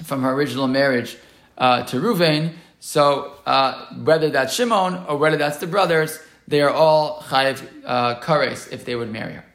from 0.03 0.23
her 0.23 0.31
original 0.31 0.67
marriage 0.67 1.17
uh, 1.57 1.83
to 1.83 2.01
Ruvain? 2.01 2.53
So 2.79 3.33
uh, 3.45 3.85
whether 3.95 4.29
that's 4.29 4.53
Shimon 4.53 5.05
or 5.07 5.17
whether 5.17 5.37
that's 5.37 5.57
the 5.57 5.67
brothers, 5.67 6.19
they 6.47 6.61
are 6.61 6.69
all 6.69 7.21
chayiv 7.21 7.65
uh, 7.85 8.19
kares 8.19 8.71
if 8.71 8.85
they 8.85 8.95
would 8.95 9.11
marry 9.11 9.33
her. 9.33 9.45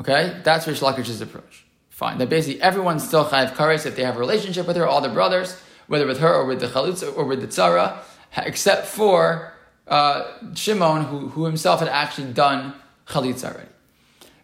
Okay, 0.00 0.40
that's 0.44 0.66
Rish 0.66 0.80
Lakish's 0.80 1.20
approach. 1.20 1.59
Fine. 2.00 2.16
That 2.16 2.30
basically 2.30 2.62
everyone's 2.62 3.06
still 3.06 3.26
chayiv 3.26 3.52
kares 3.52 3.84
if 3.84 3.94
they 3.94 4.04
have 4.04 4.16
a 4.16 4.18
relationship 4.18 4.66
with 4.66 4.74
her, 4.78 4.86
all 4.86 5.02
the 5.02 5.10
brothers, 5.10 5.60
whether 5.86 6.06
with 6.06 6.18
her 6.20 6.32
or 6.32 6.46
with 6.46 6.58
the 6.58 6.66
chalutza 6.66 7.14
or 7.14 7.26
with 7.26 7.42
the 7.42 7.46
tzara 7.46 7.98
except 8.38 8.86
for 8.86 9.52
uh, 9.86 10.24
Shimon, 10.54 11.04
who, 11.04 11.28
who 11.28 11.44
himself 11.44 11.80
had 11.80 11.90
actually 11.90 12.32
done 12.32 12.72
chalitza 13.06 13.52
already. 13.52 13.68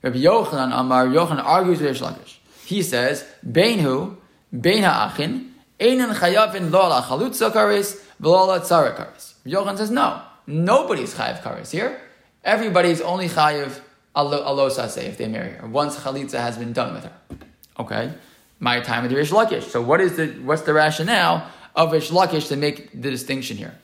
Rabbi 0.03 0.19
Yochanan 0.19 0.79
Amar 0.79 1.07
Yochanan 1.07 1.43
argues 1.43 1.81
with 1.81 1.99
Lakish. 1.99 2.37
He 2.67 2.83
says, 2.83 3.25
Beinhu, 3.43 4.19
Bein 4.53 4.83
ha'achin, 4.83 5.53
Einan 5.81 6.15
chayavin 6.15 6.71
lo 6.71 6.81
ala 6.81 7.01
chalutza 7.09 7.51
kares, 7.51 8.05
v'lo 8.21 8.43
ala 8.43 8.61
tzara 8.61 8.95
kares. 8.95 9.33
Yochanan 9.47 9.79
says, 9.79 9.91
no, 9.91 10.21
nobody's 10.47 11.15
chayav 11.15 11.41
kares 11.41 11.71
here. 11.71 12.03
Everybody's 12.45 13.01
only 13.01 13.31
chayav 13.31 13.81
alosase 14.15 15.05
if 15.05 15.17
they 15.17 15.27
marry 15.27 15.53
her, 15.53 15.67
once 15.67 15.97
chalitza 16.01 16.39
has 16.39 16.59
been 16.59 16.75
done 16.75 16.93
with 16.93 17.05
her. 17.05 17.13
Okay? 17.79 18.13
My 18.59 18.81
time 18.81 19.05
of 19.05 19.11
with 19.11 19.19
Rish 19.19 19.31
Lakish. 19.31 19.65
So 19.65 19.83
what 19.83 20.01
is 20.01 20.17
the, 20.17 20.29
what's 20.45 20.63
the 20.63 20.73
rationale 20.73 21.51
of 21.77 21.93
Rish 21.93 22.11
Lakish 22.11 22.49
to 22.49 22.57
make 22.57 22.91
the 22.91 23.11
distinction 23.11 23.59
here. 23.59 23.75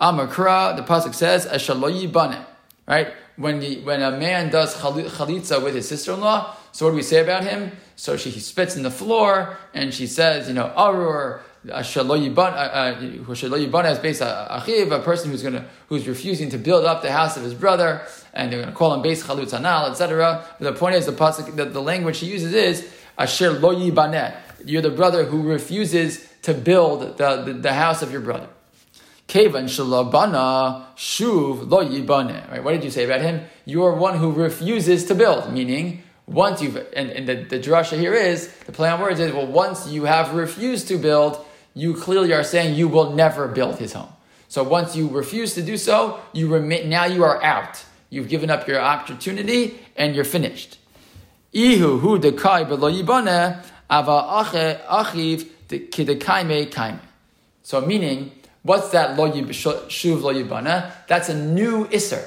Amakra, 0.00 0.76
the 0.76 0.82
pasuk 0.82 1.14
says, 1.14 1.46
"Ashaloyi 1.46 2.12
bane." 2.12 2.44
Right 2.86 3.14
when 3.36 3.60
the, 3.60 3.80
when 3.82 4.02
a 4.02 4.12
man 4.12 4.50
does 4.50 4.74
chalitza 4.76 5.62
with 5.62 5.74
his 5.74 5.88
sister-in-law, 5.88 6.56
so 6.72 6.86
what 6.86 6.92
do 6.92 6.96
we 6.96 7.02
say 7.02 7.22
about 7.22 7.44
him? 7.44 7.72
So 7.94 8.16
she 8.16 8.30
he 8.30 8.40
spits 8.40 8.76
in 8.76 8.82
the 8.82 8.90
floor 8.90 9.56
and 9.72 9.94
she 9.94 10.06
says, 10.06 10.48
you 10.48 10.54
know, 10.54 10.72
arur. 10.76 11.40
Uh, 11.68 11.72
uh, 11.72 11.78
a 11.78 11.82
Shaloyi 11.82 12.32
ban 13.72 13.86
is 13.86 13.98
based 13.98 14.20
a 14.20 15.00
person 15.02 15.32
who's 15.32 15.42
gonna 15.42 15.66
who's 15.88 16.06
refusing 16.06 16.48
to 16.50 16.58
build 16.58 16.84
up 16.84 17.02
the 17.02 17.10
house 17.10 17.36
of 17.36 17.42
his 17.42 17.54
brother, 17.54 18.06
and 18.32 18.52
they're 18.52 18.64
to 18.64 18.72
call 18.72 18.94
him 18.94 19.02
base 19.02 19.24
chalutz 19.24 19.52
anal, 19.52 19.90
etc. 19.90 20.44
But 20.60 20.74
the 20.74 20.78
point 20.78 20.94
is, 20.94 21.06
the 21.06 21.12
pasuk, 21.12 21.56
the, 21.56 21.64
the 21.64 21.82
language 21.82 22.18
he 22.18 22.26
uses 22.26 22.54
is 22.54 22.88
asher 23.18 23.52
lo 23.52 23.70
You're 24.64 24.82
the 24.82 24.90
brother 24.90 25.24
who 25.24 25.42
refuses 25.42 26.26
to 26.42 26.54
build 26.54 27.16
the, 27.16 27.42
the, 27.42 27.52
the 27.52 27.72
house 27.72 28.02
of 28.02 28.12
your 28.12 28.20
brother. 28.20 28.48
Kevan 29.26 29.64
shalabana 29.66 30.86
shuv 30.96 31.68
lo 31.70 31.84
yibane. 31.84 32.50
Right? 32.50 32.62
What 32.62 32.72
did 32.72 32.84
you 32.84 32.90
say 32.90 33.04
about 33.04 33.20
him? 33.20 33.44
You 33.64 33.84
are 33.84 33.94
one 33.94 34.18
who 34.18 34.30
refuses 34.30 35.04
to 35.06 35.14
build, 35.14 35.52
meaning 35.52 36.02
once 36.26 36.60
you've 36.62 36.76
and, 36.94 37.10
and 37.10 37.28
the, 37.28 37.34
the 37.34 37.58
drasha 37.58 37.98
here 37.98 38.14
is 38.14 38.52
the 38.66 38.72
play 38.72 38.88
on 38.88 39.00
words 39.00 39.20
is 39.20 39.32
well 39.32 39.46
once 39.46 39.88
you 39.88 40.04
have 40.04 40.34
refused 40.34 40.88
to 40.88 40.98
build, 40.98 41.44
you 41.74 41.94
clearly 41.94 42.32
are 42.32 42.44
saying 42.44 42.74
you 42.74 42.88
will 42.88 43.12
never 43.12 43.48
build 43.48 43.78
his 43.78 43.92
home. 43.92 44.08
So 44.48 44.62
once 44.62 44.94
you 44.94 45.08
refuse 45.08 45.54
to 45.54 45.62
do 45.62 45.76
so, 45.76 46.20
you 46.32 46.48
remit, 46.48 46.86
now 46.86 47.04
you 47.04 47.24
are 47.24 47.42
out. 47.42 47.84
You've 48.10 48.28
given 48.28 48.50
up 48.50 48.68
your 48.68 48.80
opportunity 48.80 49.80
and 49.96 50.14
you're 50.14 50.24
finished. 50.24 50.75
Ihu 51.56 51.98
hu 51.98 52.18
belo 52.18 52.90
yibane 52.92 53.62
ava 53.90 54.44
achiv 54.90 55.46
so 57.62 57.80
meaning, 57.80 58.30
what's 58.62 58.90
that 58.90 59.18
lo 59.18 59.28
shuv 59.30 60.22
lo 60.22 60.32
yibana? 60.32 60.92
That's 61.08 61.28
a 61.28 61.34
new 61.34 61.86
isser. 61.86 62.24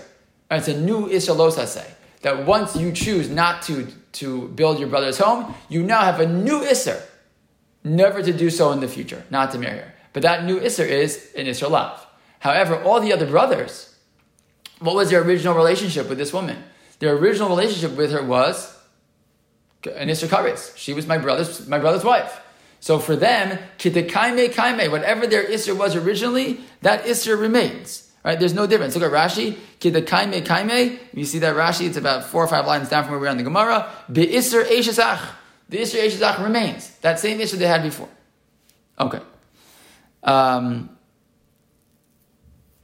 It's 0.51 0.67
a 0.67 0.77
new 0.77 1.07
isser 1.07 1.35
losase. 1.35 1.85
That 2.21 2.45
once 2.45 2.75
you 2.75 2.91
choose 2.91 3.29
not 3.29 3.61
to, 3.63 3.87
to 4.13 4.49
build 4.49 4.79
your 4.79 4.89
brother's 4.89 5.17
home, 5.19 5.53
you 5.69 5.83
now 5.83 6.01
have 6.01 6.19
a 6.19 6.27
new 6.27 6.59
isser. 6.61 7.01
Never 7.83 8.21
to 8.21 8.33
do 8.33 8.49
so 8.49 8.73
in 8.73 8.81
the 8.81 8.89
future, 8.89 9.23
not 9.29 9.51
to 9.51 9.57
marry 9.57 9.77
her. 9.77 9.93
But 10.11 10.23
that 10.23 10.43
new 10.43 10.59
isser 10.59 10.85
is 10.85 11.31
an 11.37 11.45
isser 11.45 11.69
love. 11.69 12.05
However, 12.39 12.81
all 12.83 12.99
the 12.99 13.13
other 13.13 13.25
brothers, 13.25 13.95
what 14.79 14.95
was 14.95 15.09
their 15.09 15.21
original 15.21 15.55
relationship 15.55 16.09
with 16.09 16.17
this 16.17 16.33
woman? 16.33 16.61
Their 16.99 17.15
original 17.15 17.47
relationship 17.47 17.95
with 17.95 18.11
her 18.11 18.23
was 18.23 18.75
an 19.85 20.09
isser 20.09 20.27
kares. 20.27 20.75
She 20.75 20.93
was 20.93 21.07
my 21.07 21.17
brother's 21.17 21.67
my 21.67 21.79
brother's 21.79 22.03
wife. 22.03 22.41
So 22.79 22.99
for 22.99 23.15
them, 23.15 23.59
kitekaime 23.77 24.49
kaime, 24.49 24.91
whatever 24.91 25.27
their 25.27 25.43
isser 25.43 25.77
was 25.77 25.95
originally, 25.95 26.59
that 26.81 27.03
isser 27.05 27.39
remains. 27.39 28.09
Right? 28.23 28.37
There's 28.37 28.53
no 28.53 28.67
difference. 28.67 28.95
Look 28.95 29.03
at 29.03 29.11
Rashi. 29.11 29.57
Kitekaime 29.79 30.45
kaime. 30.45 30.99
You 31.13 31.25
see 31.25 31.39
that 31.39 31.55
Rashi, 31.55 31.87
it's 31.87 31.97
about 31.97 32.25
four 32.25 32.43
or 32.43 32.47
five 32.47 32.65
lines 32.65 32.89
down 32.89 33.03
from 33.03 33.11
where 33.11 33.19
we 33.19 33.27
are 33.27 33.31
in 33.31 33.37
the 33.37 33.43
Gemara. 33.43 33.89
Be 34.11 34.27
isser 34.27 34.63
eshesach. 34.63 35.21
The 35.69 35.77
isser 35.79 36.05
eshesach 36.05 36.43
remains. 36.43 36.89
That 36.97 37.19
same 37.19 37.39
isser 37.39 37.57
they 37.57 37.67
had 37.67 37.83
before. 37.83 38.09
Okay. 38.99 39.21
Um, 40.23 40.89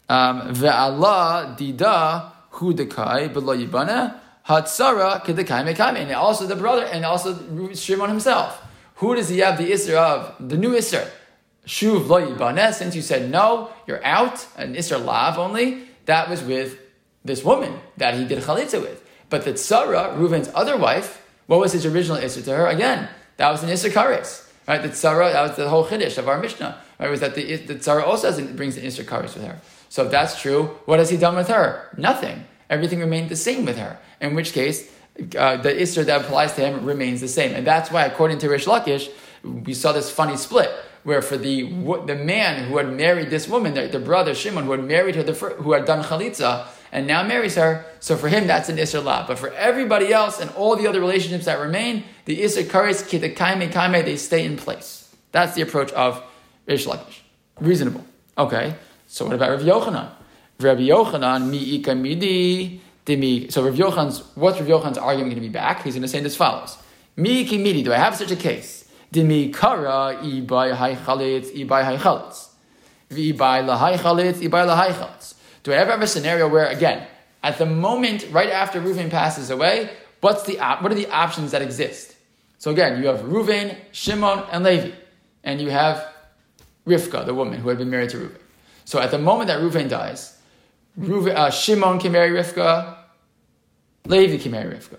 um, 0.08 0.54
Ve'allah 0.54 1.58
dida 1.58 2.32
hudekai 2.52 3.34
below 3.34 3.58
yibana 3.58 4.20
hatsara 4.48 5.24
kedekaime 5.24 5.76
kaime. 5.76 5.98
And 5.98 6.12
also 6.12 6.46
the 6.48 6.56
brother, 6.56 6.86
and 6.86 7.06
also 7.06 7.74
Shimon 7.74 8.10
himself. 8.10 8.62
Who 8.96 9.16
does 9.16 9.30
he 9.30 9.40
have 9.40 9.58
the 9.58 9.72
Isser 9.72 9.96
of? 9.96 10.36
The 10.40 10.58
new 10.58 10.72
Isser. 10.72 11.10
Shuv 11.66 12.08
lo 12.08 12.26
yibaneh, 12.26 12.74
since 12.74 12.96
you 12.96 13.02
said 13.02 13.30
no, 13.30 13.70
you're 13.88 14.04
out, 14.06 14.48
an 14.56 14.76
Isser 14.76 15.04
Lav 15.04 15.38
only, 15.38 15.84
that 16.06 16.30
was 16.30 16.44
with 16.44 16.80
this 17.24 17.44
woman 17.44 17.80
that 17.98 18.14
he 18.14 18.26
did 18.26 18.44
Chalitza 18.44 18.82
with. 18.82 19.04
But 19.30 19.44
the 19.44 19.54
Tzara, 19.54 20.16
Reuven's 20.16 20.50
other 20.54 20.78
wife, 20.78 21.26
what 21.48 21.60
was 21.60 21.74
his 21.74 21.86
original 21.86 22.18
Isser 22.18 22.44
to 22.46 22.56
her? 22.56 22.68
Again, 22.68 23.10
that 23.38 23.50
was 23.50 23.64
an 23.64 23.70
Isser 23.70 23.90
Kares. 23.90 24.48
Right? 24.68 24.82
The 24.82 24.90
Tzara, 24.90 25.34
that 25.34 25.42
was 25.42 25.58
the 25.58 25.70
whole 25.70 25.86
Chiddush 25.86 26.18
of 26.18 26.30
our 26.30 26.40
Mishnah. 26.40 26.80
Right? 27.00 27.10
Was 27.10 27.20
that 27.20 27.36
the, 27.36 27.56
the 27.58 27.76
Tzara 27.76 28.04
also 28.04 28.32
has, 28.32 28.40
brings 28.52 28.76
the 28.76 28.82
Isser 28.82 29.04
Kares 29.04 29.34
with 29.34 29.44
her. 29.44 29.60
So 29.90 30.06
if 30.06 30.12
that's 30.12 30.40
true, 30.40 30.78
what 30.86 31.00
has 31.00 31.10
he 31.10 31.18
done 31.18 31.36
with 31.36 31.48
her? 31.48 31.90
Nothing. 31.98 32.46
Everything 32.70 33.00
remained 33.00 33.30
the 33.30 33.36
same 33.36 33.66
with 33.66 33.78
her. 33.78 33.98
In 34.22 34.36
which 34.36 34.54
case, 34.54 34.92
uh, 35.38 35.58
the 35.58 35.70
Isser 35.70 36.06
that 36.06 36.22
applies 36.22 36.54
to 36.54 36.62
him 36.62 36.86
remains 36.86 37.22
the 37.22 37.28
same. 37.28 37.54
And 37.54 37.66
that's 37.66 37.92
why, 37.92 38.06
according 38.06 38.40
to 38.40 38.50
Rish 38.50 38.66
Lakish, 38.66 39.10
we 39.44 39.74
saw 39.74 39.92
this 39.92 40.10
funny 40.10 40.38
split 40.38 40.72
where 41.06 41.22
for 41.22 41.38
the 41.38 41.62
the 42.08 42.16
man 42.16 42.68
who 42.68 42.78
had 42.78 42.92
married 42.92 43.30
this 43.30 43.48
woman, 43.48 43.76
the, 43.76 43.88
the 43.88 44.00
brother 44.00 44.34
Shimon 44.34 44.66
who 44.66 44.72
had 44.72 44.84
married 44.84 45.16
her, 45.16 45.24
the, 45.24 45.34
who 45.34 45.74
had 45.74 45.86
done 45.86 46.04
chalitza, 46.04 46.66
and 46.92 47.06
now 47.06 47.22
marries 47.24 47.56
her, 47.56 47.86
so 48.00 48.18
for 48.18 48.28
him 48.28 48.48
that's 48.48 48.70
an 48.70 48.78
Isser 48.78 49.04
La. 49.04 49.28
But 49.28 49.38
for 49.38 49.54
everybody 49.54 50.12
else 50.12 50.40
and 50.40 50.50
all 50.52 50.76
the 50.76 50.88
other 50.88 51.00
relationships 51.00 51.46
that 51.46 51.60
remain, 51.60 52.06
the 52.26 52.42
Isser 52.42 52.64
Kares, 52.64 53.04
Kitakaime 53.04 53.72
Kaime, 53.72 54.04
they 54.04 54.18
stay 54.18 54.44
in 54.44 54.58
place. 54.58 55.16
That's 55.32 55.54
the 55.54 55.62
approach 55.62 55.92
of 55.92 56.24
Rish 56.66 56.88
Lakish. 56.88 57.20
Reasonable. 57.60 58.04
Okay, 58.38 58.76
so 59.06 59.26
what 59.26 59.36
about 59.36 59.52
Rav 59.52 59.62
Yochanan? 59.62 60.10
Rabbi 60.60 60.88
Yochanan, 60.88 61.50
mi 61.50 61.58
ika 61.76 61.96
midi, 61.96 62.82
so 63.50 63.64
Rav 63.64 63.76
Yochanan's, 63.76 64.24
what's 64.36 64.60
Rav 64.60 64.68
Yochanan's 64.68 64.98
argument 64.98 65.34
going 65.34 65.44
to 65.44 65.48
be 65.48 65.50
back? 65.50 65.84
He's 65.84 65.94
going 65.94 66.02
to 66.02 66.08
say 66.08 66.24
as 66.24 66.36
follows. 66.36 66.78
Mi 67.16 67.42
ika 67.42 67.58
midi, 67.58 67.84
do 67.84 67.94
I 67.94 67.98
have 67.98 68.16
such 68.16 68.32
a 68.32 68.36
case? 68.36 68.90
Dimi 69.14 69.54
kara 69.54 70.18
ibai 70.22 70.74
hay 70.74 70.96
chalitz, 70.96 71.52
ibai 71.56 71.84
hay 71.84 71.98
chalitz. 71.98 72.50
Ibai 73.12 73.64
lahay 73.64 73.98
chalitz, 73.98 74.42
ibai 74.42 74.66
lahay 74.66 74.92
chalitz. 74.92 75.36
Do 75.64 75.72
I 75.72 75.76
ever 75.76 75.92
have 75.92 76.02
a 76.02 76.08
scenario 76.08 76.48
where, 76.48 76.68
again, 76.68 77.06
at 77.44 77.58
the 77.58 77.66
moment, 77.66 78.28
right 78.32 78.50
after 78.50 78.82
Reuven 78.82 79.10
passes 79.12 79.50
away, 79.50 79.92
what's 80.22 80.44
the 80.44 80.58
what 80.58 80.92
are 80.92 80.96
the 80.96 81.08
options 81.10 81.52
that 81.52 81.62
exist? 81.62 82.16
So 82.58 82.72
again, 82.72 83.02
you 83.02 83.08
have 83.08 83.20
Reuven, 83.20 83.78
Shimon, 83.92 84.44
and 84.52 84.64
Levi, 84.64 84.92
and 85.44 85.62
you 85.62 85.70
have 85.70 86.04
Rivka, 86.88 87.26
the 87.26 87.34
woman 87.34 87.60
who 87.60 87.70
had 87.70 87.78
been 87.78 87.90
married 87.90 88.10
to 88.12 88.18
Reuven. 88.18 88.40
So 88.86 89.00
at 89.00 89.12
the 89.12 89.20
moment 89.20 89.48
that 89.50 89.60
Reuven 89.60 89.90
dies, 89.90 90.35
Uh, 90.98 91.50
Shimon 91.50 92.00
can 92.00 92.12
marry 92.12 92.32
Rivka, 92.32 92.98
Levi 94.06 94.38
can 94.38 94.52
marry 94.52 94.74
Rivka. 94.74 94.98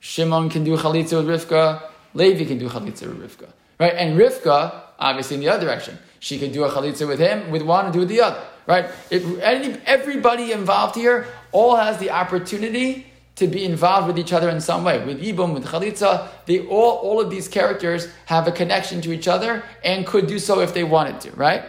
Shimon 0.00 0.50
can 0.50 0.64
do 0.64 0.76
chalitza 0.76 1.24
with 1.24 1.48
Rivka, 1.48 1.82
Levi 2.14 2.44
can 2.44 2.58
do 2.58 2.68
chalitza 2.68 3.06
with 3.06 3.38
Rivka. 3.38 3.48
Right? 3.78 3.94
And 3.94 4.18
Rivka, 4.18 4.82
obviously 4.98 5.36
in 5.36 5.40
the 5.40 5.48
other 5.48 5.64
direction. 5.64 5.98
She 6.18 6.38
can 6.38 6.50
do 6.50 6.64
a 6.64 6.70
chalitza 6.70 7.06
with 7.06 7.20
him, 7.20 7.50
with 7.50 7.62
one, 7.62 7.84
and 7.84 7.92
do 7.94 8.00
with 8.00 8.08
the 8.08 8.20
other. 8.20 8.42
Right? 8.66 8.86
If 9.10 9.40
any, 9.40 9.78
everybody 9.86 10.50
involved 10.50 10.96
here 10.96 11.26
all 11.52 11.76
has 11.76 11.98
the 11.98 12.10
opportunity 12.10 13.06
to 13.36 13.46
be 13.46 13.64
involved 13.64 14.08
with 14.08 14.18
each 14.18 14.32
other 14.32 14.48
in 14.48 14.60
some 14.60 14.82
way. 14.82 15.04
With 15.04 15.22
Yibum, 15.22 15.52
with 15.52 15.66
Chalitza, 15.66 16.28
they 16.46 16.66
all, 16.66 16.96
all 16.96 17.20
of 17.20 17.30
these 17.30 17.48
characters 17.48 18.08
have 18.24 18.48
a 18.48 18.52
connection 18.52 19.00
to 19.02 19.12
each 19.12 19.28
other 19.28 19.62
and 19.84 20.06
could 20.06 20.26
do 20.26 20.38
so 20.38 20.60
if 20.60 20.72
they 20.72 20.84
wanted 20.84 21.20
to, 21.20 21.30
right? 21.36 21.62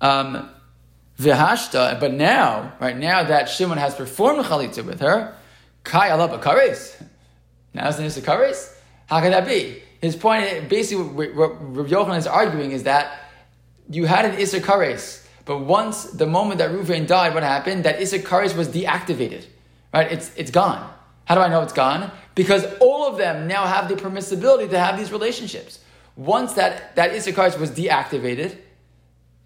Um, 0.00 0.50
But 1.24 2.12
now, 2.12 2.72
right 2.80 2.96
now 2.96 3.22
that 3.24 3.48
Shimon 3.48 3.78
has 3.78 3.94
performed 3.94 4.44
Chalitza 4.44 4.84
with 4.84 5.00
her, 5.00 5.34
Kai 5.84 6.10
Allah 6.10 6.38
Kares. 6.38 7.02
Now 7.74 7.88
is 7.88 7.96
the 8.14 8.20
Kares? 8.20 8.74
How 9.06 9.20
can 9.20 9.30
that 9.30 9.46
be? 9.46 9.82
His 10.00 10.16
point, 10.16 10.68
basically, 10.68 11.30
what 11.32 11.50
Rav 11.60 11.86
Yochanan 11.86 12.18
is 12.18 12.26
arguing 12.26 12.72
is 12.72 12.84
that 12.84 13.20
you 13.88 14.06
had 14.06 14.24
an 14.24 14.36
Issar 14.36 14.60
Kares, 14.60 15.24
but 15.44 15.58
once 15.58 16.04
the 16.04 16.26
moment 16.26 16.58
that 16.58 16.70
Ruvain 16.70 17.06
died, 17.06 17.34
what 17.34 17.42
happened? 17.42 17.84
That 17.84 17.98
Issar 17.98 18.20
Kares 18.20 18.56
was 18.56 18.68
deactivated. 18.68 19.46
Right? 19.92 20.10
It's, 20.10 20.34
it's 20.36 20.50
gone. 20.50 20.92
How 21.26 21.34
do 21.34 21.40
I 21.40 21.48
know 21.48 21.62
it's 21.62 21.72
gone? 21.72 22.10
Because 22.34 22.64
all 22.80 23.06
of 23.06 23.18
them 23.18 23.46
now 23.46 23.66
have 23.66 23.88
the 23.88 23.94
permissibility 23.94 24.68
to 24.70 24.78
have 24.78 24.98
these 24.98 25.12
relationships. 25.12 25.78
Once 26.16 26.54
that, 26.54 26.96
that 26.96 27.12
Issar 27.12 27.32
Kares 27.32 27.58
was 27.58 27.70
deactivated, 27.70 28.58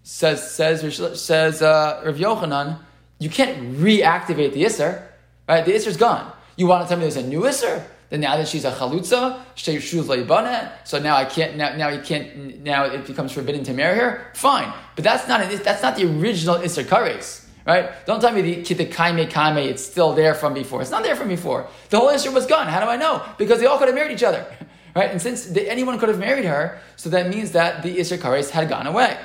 says, 0.07 0.51
says, 0.51 1.21
says 1.21 1.61
uh, 1.61 2.01
Rav 2.05 2.15
Yochanan, 2.15 2.79
you 3.19 3.29
can't 3.29 3.77
reactivate 3.77 4.53
the 4.53 4.63
Issar. 4.63 5.03
Right? 5.49 5.65
The 5.65 5.73
Issar's 5.73 5.97
gone. 5.97 6.31
You 6.55 6.65
want 6.67 6.83
to 6.83 6.89
tell 6.89 6.97
me 6.97 7.01
there's 7.01 7.17
a 7.17 7.27
new 7.27 7.41
Issar? 7.41 7.83
Then 8.09 8.21
now 8.21 8.37
that 8.37 8.47
she's 8.47 8.63
a 8.63 8.71
chalutza, 8.71 9.41
so 10.85 10.99
now 10.99 11.17
I 11.17 11.25
can't. 11.25 11.57
Now, 11.57 11.75
now 11.75 12.01
can't. 12.01 12.63
Now 12.63 12.85
it 12.85 13.05
becomes 13.05 13.33
forbidden 13.33 13.65
to 13.65 13.73
marry 13.73 13.97
her. 13.97 14.31
Fine, 14.33 14.71
but 14.95 15.03
that's 15.03 15.27
not. 15.27 15.41
A, 15.41 15.57
that's 15.57 15.83
not 15.83 15.97
the 15.97 16.05
original 16.05 16.55
isser 16.55 16.85
kares, 16.85 17.45
right? 17.65 17.89
Don't 18.05 18.21
tell 18.21 18.31
me 18.31 18.41
the 18.41 18.55
kita 18.61 18.89
kaime 18.89 19.29
kaime. 19.29 19.65
It's 19.65 19.83
still 19.83 20.13
there 20.13 20.33
from 20.33 20.53
before. 20.53 20.81
It's 20.81 20.89
not 20.89 21.03
there 21.03 21.17
from 21.17 21.27
before. 21.27 21.67
The 21.89 21.99
whole 21.99 22.07
isser 22.07 22.33
was 22.33 22.45
gone. 22.45 22.67
How 22.67 22.79
do 22.79 22.85
I 22.85 22.95
know? 22.95 23.21
Because 23.37 23.59
they 23.59 23.65
all 23.65 23.77
could 23.77 23.89
have 23.89 23.95
married 23.95 24.13
each 24.13 24.23
other, 24.23 24.45
right? 24.95 25.11
And 25.11 25.21
since 25.21 25.47
they, 25.47 25.69
anyone 25.69 25.99
could 25.99 26.07
have 26.07 26.19
married 26.19 26.45
her, 26.45 26.79
so 26.95 27.09
that 27.09 27.27
means 27.27 27.51
that 27.51 27.83
the 27.83 27.97
isser 27.97 28.17
kares 28.17 28.51
had 28.51 28.69
gone 28.69 28.87
away. 28.87 29.17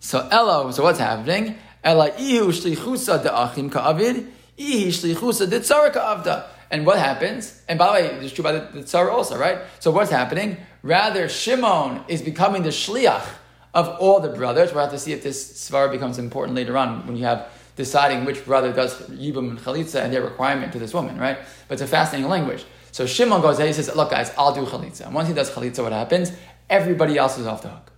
So 0.00 0.28
Elo. 0.30 0.70
So 0.70 0.82
what's 0.82 0.98
happening? 0.98 1.56
Ela 1.82 2.10
ihu 2.18 2.48
shlichusa 2.48 3.22
de 3.22 3.34
achim 3.34 3.70
ka'avid. 3.70 4.26
Ihi 4.58 4.88
shlichusa 4.88 5.48
de 5.48 5.60
tzara 5.60 5.92
ka'avda. 5.92 6.46
And 6.70 6.84
what 6.84 6.98
happens? 6.98 7.62
And 7.68 7.78
by 7.78 7.86
the 7.86 7.92
way, 7.92 8.24
it's 8.24 8.32
true 8.32 8.42
by 8.42 8.52
the, 8.52 8.60
the 8.72 8.82
Tsar 8.82 9.10
also, 9.10 9.38
right? 9.38 9.58
So 9.80 9.90
what's 9.90 10.10
happening? 10.10 10.58
Rather, 10.82 11.28
Shimon 11.28 12.04
is 12.08 12.20
becoming 12.20 12.62
the 12.62 12.68
shliach 12.68 13.24
of 13.72 13.88
all 14.00 14.20
the 14.20 14.28
brothers. 14.28 14.72
We'll 14.72 14.82
have 14.82 14.92
to 14.92 14.98
see 14.98 15.12
if 15.12 15.22
this 15.22 15.70
svar 15.70 15.90
becomes 15.90 16.18
important 16.18 16.56
later 16.56 16.76
on 16.76 17.06
when 17.06 17.16
you 17.16 17.24
have 17.24 17.50
deciding 17.76 18.24
which 18.24 18.44
brother 18.44 18.72
does 18.72 19.00
Yibum 19.02 19.50
and 19.50 19.58
Chalitza 19.58 20.02
and 20.02 20.12
their 20.12 20.22
requirement 20.22 20.72
to 20.72 20.78
this 20.78 20.92
woman, 20.92 21.16
right? 21.16 21.38
But 21.68 21.74
it's 21.74 21.82
a 21.82 21.86
fascinating 21.86 22.28
language. 22.28 22.66
So 22.90 23.06
Shimon 23.06 23.40
goes 23.40 23.56
ahead, 23.58 23.68
he 23.68 23.72
says, 23.72 23.94
look 23.94 24.10
guys, 24.10 24.32
I'll 24.36 24.54
do 24.54 24.66
Chalitza. 24.66 25.06
And 25.06 25.14
once 25.14 25.28
he 25.28 25.34
does 25.34 25.50
Chalitza, 25.50 25.82
what 25.82 25.92
happens? 25.92 26.32
Everybody 26.68 27.16
else 27.16 27.38
is 27.38 27.46
off 27.46 27.62
the 27.62 27.68
hook. 27.68 27.92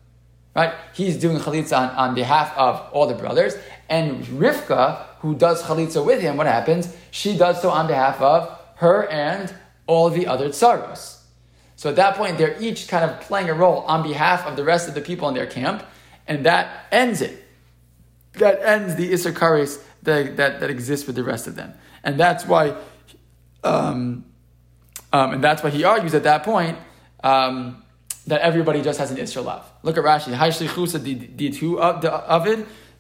Right? 0.55 0.75
He's 0.95 1.17
doing 1.17 1.39
Chalitza 1.39 1.77
on, 1.77 1.91
on 1.91 2.15
behalf 2.15 2.57
of 2.57 2.81
all 2.93 3.07
the 3.07 3.15
brothers. 3.15 3.55
And 3.89 4.25
Rivka, 4.25 5.05
who 5.21 5.35
does 5.35 5.63
Chalitza 5.63 6.05
with 6.05 6.21
him, 6.21 6.37
what 6.37 6.47
happens? 6.47 6.95
She 7.11 7.37
does 7.37 7.63
so 7.63 7.71
on 7.71 7.87
behalf 7.87 8.21
of 8.21 8.59
her 8.77 9.07
and 9.09 9.53
all 9.87 10.11
the 10.11 10.27
other 10.27 10.49
tsaros. 10.49 11.19
So 11.77 11.89
at 11.89 11.97
that 11.97 12.17
point, 12.17 12.37
they're 12.37 12.61
each 12.61 12.89
kind 12.89 13.09
of 13.09 13.21
playing 13.21 13.49
a 13.49 13.55
role 13.55 13.79
on 13.81 14.03
behalf 14.03 14.47
of 14.47 14.57
the 14.57 14.65
rest 14.65 14.89
of 14.89 14.95
the 14.95 15.01
people 15.01 15.29
in 15.29 15.35
their 15.35 15.47
camp, 15.47 15.83
and 16.27 16.45
that 16.45 16.87
ends 16.93 17.23
it. 17.23 17.43
That 18.35 18.61
ends 18.63 18.97
the 18.97 19.11
Issar 19.13 19.79
that, 20.03 20.37
that, 20.37 20.61
that 20.61 20.71
exists 20.71 21.07
with 21.07 21.17
the 21.17 21.25
rest 21.25 21.47
of 21.47 21.57
them. 21.57 21.75
And 22.05 22.21
that's 22.21 22.47
why, 22.47 22.77
um, 23.65 24.25
um, 25.13 25.33
and 25.33 25.45
that's 25.45 25.63
why 25.63 25.71
he 25.71 25.85
argues 25.85 26.15
at 26.15 26.25
that 26.25 26.43
point 26.43 26.79
um, 27.25 27.83
that 28.31 28.41
everybody 28.41 28.81
just 28.81 28.99
has 28.99 29.11
an 29.11 29.17
Isra 29.17 29.45
love. 29.45 29.71
Look 29.83 29.99
at 29.99 30.05
Rashi. 30.05 30.31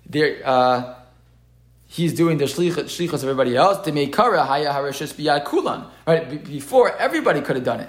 There, 0.07 0.40
uh, 0.45 0.95
he's 1.87 2.14
doing 2.14 2.38
the 2.38 2.45
shlichus 2.47 3.12
of 3.12 3.23
everybody 3.23 3.57
else. 3.57 3.85
The 3.85 3.93
meikara 3.93 4.45
haya 4.45 4.73
harishus 4.73 5.14
biyad 5.14 5.45
kulan. 5.45 5.87
Right 6.07 6.45
before 6.45 6.97
everybody 6.97 7.40
could 7.43 7.57
have 7.57 7.64
done 7.64 7.81
it. 7.81 7.88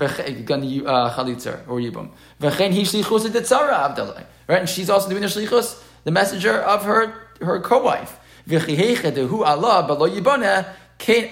Uh, 0.00 0.08
chalitzer 0.08 1.60
or 1.68 1.78
yibum. 1.78 2.10
V'chein. 2.40 4.24
Right, 4.48 4.58
and 4.58 4.68
she's 4.68 4.90
also 4.90 5.08
doing 5.08 5.22
the 5.22 5.28
shlichus, 5.28 5.82
the 6.04 6.10
messenger 6.10 6.54
of 6.54 6.84
her 6.84 7.14
her 7.40 7.60
co-wife. 7.60 8.18
V'chiheche 8.48 9.44
Allah 9.44 9.86
b'lo 9.88 10.10
yibana 10.10 10.66
And 11.00 11.30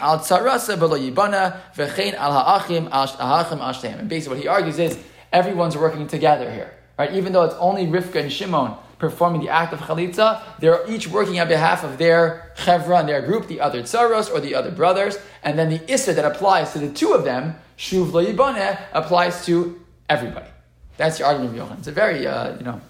basically, 4.08 4.34
what 4.34 4.42
he 4.42 4.48
argues 4.48 4.78
is 4.78 4.98
everyone's 5.32 5.76
working 5.76 6.06
together 6.06 6.50
here. 6.50 6.74
Right, 6.98 7.12
even 7.12 7.32
though 7.32 7.44
it's 7.44 7.54
only 7.54 7.86
Rivka 7.86 8.20
and 8.20 8.32
Shimon 8.32 8.76
performing 8.98 9.40
the 9.40 9.48
act 9.48 9.72
of 9.72 9.78
chalitza, 9.78 10.42
they're 10.58 10.84
each 10.90 11.06
working 11.06 11.38
on 11.38 11.46
behalf 11.46 11.84
of 11.84 11.98
their 11.98 12.52
chevra 12.56 12.98
and 13.00 13.08
their 13.08 13.22
group, 13.22 13.46
the 13.46 13.60
other 13.60 13.82
tsaros 13.82 14.32
or 14.32 14.40
the 14.40 14.54
other 14.54 14.72
brothers, 14.72 15.16
and 15.44 15.56
then 15.56 15.70
the 15.70 15.80
issa 15.92 16.12
that 16.12 16.24
applies 16.24 16.72
to 16.72 16.80
the 16.80 16.90
two 16.90 17.12
of 17.12 17.24
them, 17.24 17.54
shuv 17.76 18.12
lo 18.12 18.76
applies 18.92 19.46
to 19.46 19.80
everybody. 20.08 20.48
That's 20.96 21.18
the 21.18 21.24
argument 21.24 21.56
of 21.56 21.68
Yochanan. 21.68 21.78
It's 21.78 21.86
a 21.86 21.92
very, 21.92 22.26
uh, 22.26 22.56
you 22.58 22.64
know, 22.64 22.80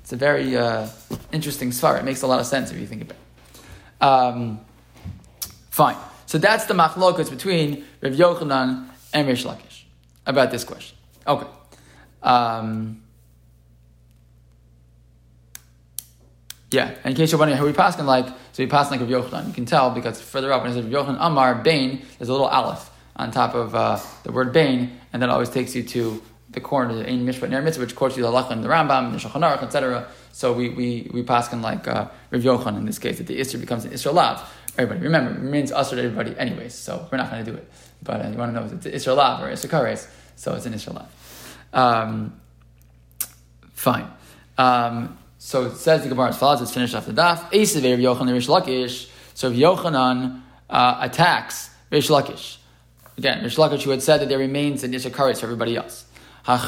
it's 0.00 0.12
a 0.12 0.16
very 0.16 0.56
uh, 0.56 0.88
interesting 1.32 1.70
svar. 1.70 1.98
It 1.98 2.04
makes 2.04 2.22
a 2.22 2.28
lot 2.28 2.38
of 2.38 2.46
sense 2.46 2.70
if 2.70 2.78
you 2.78 2.86
think 2.86 3.02
about 3.02 3.16
it. 3.16 4.04
Um, 4.04 4.60
fine. 5.70 5.96
So 6.26 6.38
that's 6.38 6.66
the 6.66 6.74
machlokas 6.74 7.30
between 7.30 7.84
Rav 8.00 8.12
Yochanan 8.12 8.88
and 9.12 9.26
Rish 9.26 9.44
Lakish 9.44 9.82
about 10.24 10.52
this 10.52 10.62
question. 10.62 10.96
Okay. 11.26 11.48
Um, 12.22 13.02
Yeah, 16.72 16.94
in 17.04 17.14
case 17.14 17.30
you're 17.30 17.38
wondering 17.38 17.58
how 17.58 17.66
we 17.66 17.74
pass 17.74 17.98
like, 17.98 18.26
so 18.26 18.62
we 18.62 18.66
pass 18.66 18.90
like 18.90 19.00
Rav 19.00 19.08
Yochanan. 19.10 19.46
You 19.46 19.52
can 19.52 19.66
tell 19.66 19.90
because 19.90 20.22
further 20.22 20.50
up 20.50 20.62
when 20.62 20.70
it 20.70 20.74
says 20.74 20.86
Rav 20.86 21.06
Yochanan 21.06 21.18
Amar 21.20 21.56
Bain, 21.56 22.02
there's 22.18 22.30
a 22.30 22.32
little 22.32 22.46
aleph 22.46 22.90
on 23.14 23.30
top 23.30 23.54
of 23.54 23.74
uh, 23.74 23.98
the 24.22 24.32
word 24.32 24.54
Bain, 24.54 24.98
and 25.12 25.20
that 25.20 25.28
always 25.28 25.50
takes 25.50 25.74
you 25.74 25.82
to 25.82 26.22
the 26.48 26.60
corner 26.60 26.98
of 26.98 27.06
Ein 27.06 27.26
Mishpat 27.26 27.50
Ner 27.50 27.60
Mitzvah, 27.60 27.82
which 27.82 27.94
quotes 27.94 28.16
you 28.16 28.22
the 28.22 28.30
Halach 28.30 28.50
and 28.50 28.64
the 28.64 28.68
Rambam, 28.68 29.12
the 29.12 29.18
Shulchan 29.18 29.42
Aruch, 29.42 29.62
etc. 29.62 30.08
So 30.32 30.54
we 30.54 30.70
we 30.70 31.10
we 31.12 31.22
pass 31.22 31.52
on 31.52 31.60
like 31.60 31.86
uh, 31.86 32.08
Rav 32.30 32.42
Yochanan 32.42 32.78
in 32.78 32.86
this 32.86 32.98
case 32.98 33.18
that 33.18 33.26
the 33.26 33.38
Isser 33.38 33.60
becomes 33.60 33.84
an 33.84 33.92
Isser. 33.92 34.40
Everybody, 34.78 35.04
remember, 35.04 35.32
it 35.32 35.40
remains 35.44 35.72
Usher 35.72 35.96
to 35.96 36.02
everybody 36.02 36.38
anyways, 36.38 36.74
so 36.74 37.06
we're 37.12 37.18
not 37.18 37.30
going 37.30 37.44
to 37.44 37.50
do 37.50 37.58
it. 37.58 37.70
But 38.02 38.24
uh, 38.24 38.28
you 38.30 38.38
want 38.38 38.54
to 38.54 38.58
know 38.58 38.64
if 38.64 38.86
it's 38.86 39.06
Isser 39.06 39.12
or 39.12 39.50
Isser 39.50 40.08
so 40.36 40.54
it's 40.54 40.64
an 40.64 40.72
Isser. 40.72 41.06
Um, 41.72 42.40
fine. 43.72 44.10
Um, 44.58 45.18
so 45.38 45.64
it 45.64 45.76
says 45.76 46.02
the 46.02 46.08
Gemara 46.08 46.28
as 46.28 46.38
follows. 46.38 46.60
Let's 46.60 46.72
finish 46.72 46.94
off 46.94 47.06
the 47.06 47.12
daf. 47.12 47.48
So 49.34 49.48
if 49.50 49.56
Yochanan 49.56 50.40
uh, 50.70 50.98
attacks 51.00 51.70
Rish 51.90 52.08
Lakish, 52.08 52.58
again, 53.18 53.42
Rish 53.42 53.56
Lakish 53.56 53.82
who 53.82 53.90
had 53.90 54.02
said 54.02 54.20
that 54.20 54.28
there 54.28 54.38
remains 54.38 54.84
an 54.84 54.92
Isser 54.92 55.10
Kares 55.10 55.40
for 55.40 55.46
everybody 55.46 55.76
else. 55.76 56.04
A 56.46 56.58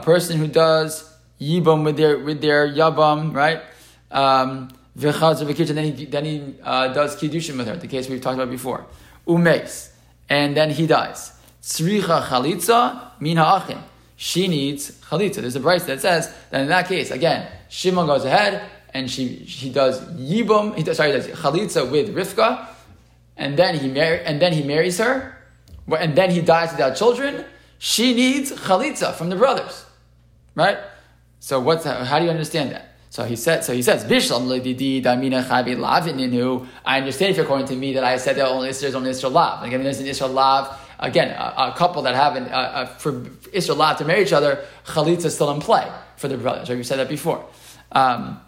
person 0.00 0.38
who 0.38 0.46
does 0.48 1.16
yibam 1.40 1.84
with 1.84 1.96
their 1.96 2.18
with 2.18 2.40
their 2.40 2.68
yabam, 2.68 3.34
right? 3.34 3.62
Um, 4.10 4.70
v'kitsha. 4.98 5.74
Then 5.74 5.84
he 5.84 6.04
then 6.04 6.24
he 6.24 6.54
uh, 6.62 6.88
does 6.88 7.16
kiddushin 7.16 7.56
with 7.56 7.66
her. 7.66 7.76
The 7.76 7.88
case 7.88 8.08
we've 8.08 8.20
talked 8.20 8.34
about 8.34 8.50
before. 8.50 8.86
Umeis, 9.26 9.90
and 10.28 10.56
then 10.56 10.70
he 10.70 10.86
dies. 10.86 11.32
Tzricha 11.62 12.22
chalitza 12.22 13.10
min 13.20 13.36
ha'achin. 13.36 13.80
She 14.16 14.48
needs 14.48 14.92
chalitza. 15.02 15.36
There's 15.36 15.56
a 15.56 15.60
price 15.60 15.84
that 15.84 16.00
says 16.00 16.32
that 16.50 16.62
in 16.62 16.68
that 16.68 16.88
case, 16.88 17.10
again, 17.10 17.50
Shimon 17.68 18.06
goes 18.06 18.24
ahead 18.24 18.68
and 18.94 19.10
she 19.10 19.28
he 19.28 19.70
does 19.70 20.00
yibum. 20.14 20.76
He 20.76 20.82
does, 20.82 20.96
sorry, 20.96 21.12
does 21.12 21.26
chalitza 21.26 21.90
with 21.90 22.14
Rivka, 22.14 22.66
and 23.36 23.56
then 23.56 23.78
he 23.78 23.88
marry 23.88 24.24
and 24.24 24.40
then 24.40 24.52
he 24.52 24.62
marries 24.62 24.98
her 24.98 25.38
and 25.96 26.16
then 26.16 26.30
he 26.30 26.40
dies 26.42 26.72
without 26.72 26.96
children, 26.96 27.44
she 27.78 28.14
needs 28.14 28.52
chalitza 28.52 29.14
from 29.14 29.30
the 29.30 29.36
brothers, 29.36 29.86
right? 30.54 30.78
So 31.40 31.60
what's 31.60 31.84
that? 31.84 32.06
How 32.06 32.18
do 32.18 32.24
you 32.24 32.30
understand 32.30 32.72
that? 32.72 32.96
So 33.10 33.24
he 33.24 33.36
said. 33.36 33.64
So 33.64 33.72
he 33.72 33.82
says, 33.82 34.04
"Bishlam 34.04 34.46
damina 35.02 35.44
chavi 35.44 36.68
I 36.84 36.98
understand 36.98 37.30
if 37.30 37.36
you're 37.36 37.44
according 37.46 37.68
to 37.68 37.76
me 37.76 37.94
that 37.94 38.04
I 38.04 38.16
said 38.18 38.36
that 38.36 38.48
only 38.48 38.70
there's 38.70 38.94
only 38.94 39.10
Israel 39.10 39.32
lav. 39.32 39.64
Again, 39.64 39.82
there's 39.82 40.00
an 40.00 40.06
Israel 40.06 40.30
lav. 40.30 40.78
Again, 40.98 41.30
a, 41.30 41.70
a 41.72 41.74
couple 41.76 42.02
that 42.02 42.14
have 42.14 42.36
an, 42.36 42.44
uh, 42.44 42.86
for 42.86 43.24
Israel 43.52 43.94
to 43.96 44.04
marry 44.04 44.22
each 44.22 44.32
other, 44.32 44.64
chalitza 44.84 45.26
is 45.26 45.34
still 45.34 45.50
in 45.50 45.60
play 45.60 45.90
for 46.16 46.28
the 46.28 46.36
brothers. 46.36 46.68
Right? 46.68 46.76
We 46.76 46.84
said 46.84 46.98
that 46.98 47.08
before. 47.08 47.44
Um, 47.92 48.40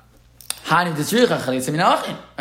and 0.68 0.96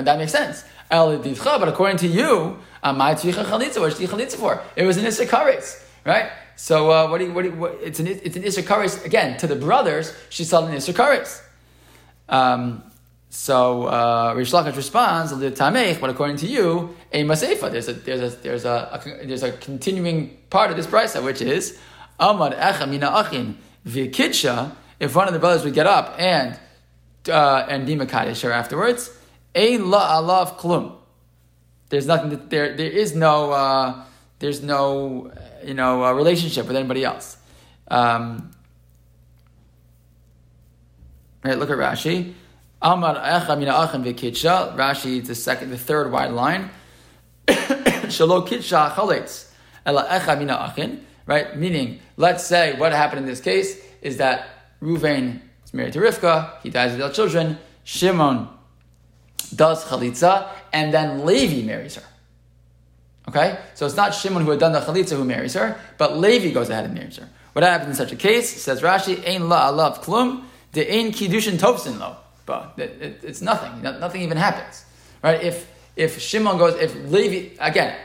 that 0.08 0.18
makes 0.18 0.32
sense. 0.32 0.64
But 0.90 1.68
according 1.68 1.98
to 1.98 2.08
you, 2.08 2.60
my 2.84 3.14
tzicha 3.14 3.46
chalitza, 3.46 3.80
what's 3.80 3.98
the 3.98 4.08
chalitza 4.08 4.36
for? 4.36 4.62
It 4.76 4.86
was 4.86 4.98
an 4.98 5.06
isakaris, 5.06 5.84
right? 6.06 6.32
So 6.56 6.92
uh, 6.92 7.10
what 7.10 7.20
do 7.20 7.26
you, 7.26 7.34
what, 7.34 7.44
do 7.44 7.50
you, 7.50 7.56
what 7.56 7.78
it's 7.82 8.00
an 8.00 8.08
it's 8.08 8.36
an 8.36 9.06
again 9.06 9.38
to 9.38 9.48
the 9.48 9.56
brothers. 9.56 10.14
She's 10.30 10.52
an 10.52 10.76
isakaris. 10.76 11.42
Um, 12.28 12.84
so 13.30 13.84
uh, 13.84 14.34
Rish 14.36 14.52
Lakish 14.52 14.76
responds, 14.76 15.32
"Tamech," 15.32 16.02
but 16.02 16.10
according 16.10 16.38
to 16.38 16.48
you, 16.48 16.96
a 17.14 17.24
maseifa. 17.24 17.72
There's 17.72 17.88
a 17.88 17.94
there's 17.94 18.34
a 18.34 18.36
there's 18.38 18.66
a, 18.66 19.02
a, 19.06 19.26
there's 19.26 19.44
a 19.44 19.52
continuing 19.52 20.38
part 20.50 20.72
of 20.72 20.78
this 20.78 20.88
brisa, 20.88 21.24
which 21.24 21.42
is 21.42 21.78
Amad 22.20 22.60
Echa 22.60 22.90
Mina 22.90 23.08
Achin 23.08 23.56
V'Kidsha. 23.86 24.76
If 25.00 25.16
one 25.16 25.28
of 25.28 25.34
the 25.34 25.40
brothers 25.40 25.64
would 25.64 25.76
get 25.76 25.86
up 25.86 26.16
and 26.18 26.60
uh, 27.30 27.66
and 27.70 27.86
be 27.86 27.96
Makadish 27.96 28.50
afterwards, 28.50 29.16
Ein 29.56 29.92
La 29.92 30.20
Alav 30.20 30.58
Klum. 30.58 30.96
There's 31.90 32.08
nothing. 32.08 32.32
That, 32.32 32.50
there 32.50 32.76
there 32.76 32.90
is 32.90 33.14
no 33.14 33.52
uh, 33.52 34.06
there's 34.40 34.64
no 34.64 35.32
you 35.64 35.76
know 35.76 36.04
uh, 36.04 36.14
relationship 36.14 36.66
with 36.66 36.76
anybody 36.76 37.06
else. 37.06 37.38
Um, 37.90 38.52
right. 41.44 41.60
Look 41.60 41.70
at 41.70 41.78
Rashi. 41.78 42.34
Amar 42.82 43.16
echa 43.16 43.58
mina 43.58 43.74
achem 43.74 44.04
v'kitsha. 44.04 44.76
Rashi, 44.76 45.26
the 45.26 45.36
second, 45.36 45.70
the 45.70 45.78
third 45.78 46.12
wide 46.12 46.32
line. 46.32 46.70
Shalo 47.48 48.48
kitsha 48.48 48.92
chaletz 48.92 49.52
ela 49.86 50.06
echa 50.10 50.38
mina 50.38 50.54
achin. 50.54 51.06
Right. 51.26 51.56
Meaning, 51.58 52.00
let's 52.18 52.44
say 52.46 52.78
what 52.78 52.92
happened 52.92 53.20
in 53.20 53.26
this 53.26 53.42
case 53.42 53.80
is 54.02 54.18
that 54.18 54.48
Ruvain 54.82 55.42
is 55.64 55.74
married 55.74 55.94
to 55.94 56.00
Rivka. 56.00 56.60
He 56.64 56.70
dies 56.70 56.94
without 56.94 57.14
children. 57.14 57.60
Shimon 57.84 58.48
does 59.56 59.84
chalitza, 59.86 60.48
and 60.74 60.94
then 60.94 61.26
Levi 61.26 61.66
marries 61.66 61.96
her. 61.96 62.04
Okay? 63.28 63.60
So 63.76 63.86
it's 63.86 63.96
not 63.96 64.16
Shimon 64.16 64.44
who 64.44 64.52
had 64.52 64.60
done 64.60 64.72
the 64.72 64.80
chalitza 64.80 65.16
who 65.18 65.26
marries 65.26 65.54
her, 65.54 65.80
but 65.98 66.18
Levi 66.18 66.52
goes 66.52 66.70
ahead 66.70 66.86
and 66.86 66.94
marries 66.94 67.18
her. 67.18 67.30
What 67.54 67.64
happens 67.64 67.90
in 67.90 67.96
such 67.96 68.12
a 68.12 68.16
case? 68.16 68.62
Says 68.62 68.82
Rashi, 68.82 69.28
Ein 69.28 69.50
la 69.50 69.72
alav 69.72 70.04
klum, 70.04 70.46
de 70.72 70.88
ein 70.90 71.12
kiddushin 71.12 71.60
tofsin 71.60 72.00
lo. 72.00 72.16
But 72.50 72.74
it's 72.80 73.42
nothing. 73.42 73.84
Nothing 73.84 74.24
even 74.24 74.38
happens. 74.38 74.84
Right? 75.22 75.40
If 75.44 75.70
if 75.96 76.20
Shimon 76.20 76.58
goes, 76.58 76.82
if 76.82 76.96
Levi 76.96 77.56
again, 77.60 77.96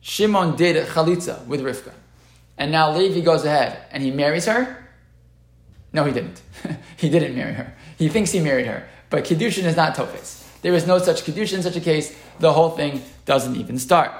Shimon 0.00 0.56
did 0.56 0.82
chalitza 0.86 1.44
with 1.46 1.60
Rivka, 1.60 1.92
and 2.56 2.72
now 2.72 2.96
Levi 2.96 3.20
goes 3.20 3.44
ahead 3.44 3.84
and 3.90 4.02
he 4.02 4.10
marries 4.10 4.46
her. 4.46 4.82
No, 5.92 6.04
he 6.04 6.12
didn't. 6.12 6.40
he 6.96 7.10
didn't 7.10 7.36
marry 7.36 7.52
her. 7.52 7.74
He 7.98 8.08
thinks 8.08 8.30
he 8.30 8.40
married 8.40 8.66
her, 8.66 8.88
but 9.10 9.24
kiddushin 9.24 9.64
is 9.64 9.76
not 9.76 9.94
tofes. 9.94 10.42
There 10.62 10.72
is 10.72 10.86
no 10.86 10.98
such 10.98 11.24
kedusha 11.24 11.52
in 11.52 11.62
such 11.62 11.76
a 11.76 11.80
case. 11.80 12.16
The 12.38 12.50
whole 12.50 12.70
thing 12.70 13.02
doesn't 13.26 13.56
even 13.56 13.78
start. 13.78 14.10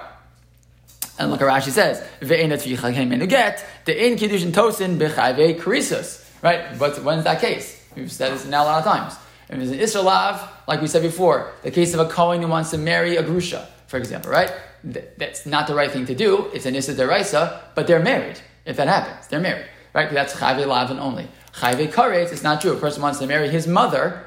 And 1.19 1.31
look, 1.31 1.41
Rashi 1.41 1.71
says, 1.71 2.05
get 2.21 2.29
the 2.29 4.07
in 4.07 4.17
kedushin 4.19 4.53
tosin 4.53 4.99
b'chayve 4.99 5.59
krisus. 5.61 6.21
Right? 6.43 6.79
But 6.79 7.03
when's 7.03 7.25
that 7.25 7.41
case? 7.41 7.84
We've 7.97 8.11
said 8.11 8.33
this 8.33 8.47
now 8.47 8.65
a 8.65 8.67
lot 8.67 8.79
of 8.79 8.85
times. 8.85 9.15
If 9.49 9.59
it's 9.59 9.71
an 9.71 9.79
Israelav, 9.79 10.49
like 10.67 10.81
we 10.81 10.87
said 10.87 11.03
before, 11.03 11.53
the 11.63 11.71
case 11.71 11.95
of 11.95 12.01
a 12.01 12.09
Kohen 12.09 12.43
who 12.43 12.49
wants 12.49 12.71
to 12.71 12.79
marry 12.79 13.17
a 13.17 13.23
Grusha, 13.23 13.67
for 13.87 13.99
example, 13.99 14.31
right? 14.31 14.53
That's 14.83 15.47
not 15.47 15.67
the 15.67 15.75
right 15.75 15.91
thing 15.91 16.07
to 16.07 16.15
do. 16.15 16.51
It's 16.53 16.67
an 16.67 16.75
Issa 16.75 16.95
Deraisa, 16.95 17.61
but 17.75 17.87
they're 17.87 18.03
married. 18.03 18.41
If 18.65 18.77
that 18.77 18.89
happens, 18.89 19.29
they're 19.29 19.41
married, 19.41 19.67
right? 19.93 20.11
That's 20.11 20.35
Chayve 20.35 20.67
Lavin 20.67 20.99
only. 20.99 21.29
Chayve 21.55 21.93
Karetz, 21.93 22.33
it's 22.33 22.43
not 22.43 22.61
true. 22.61 22.73
A 22.73 22.77
person 22.77 23.03
wants 23.03 23.19
to 23.19 23.27
marry 23.27 23.49
his 23.49 23.67
mother, 23.67 24.27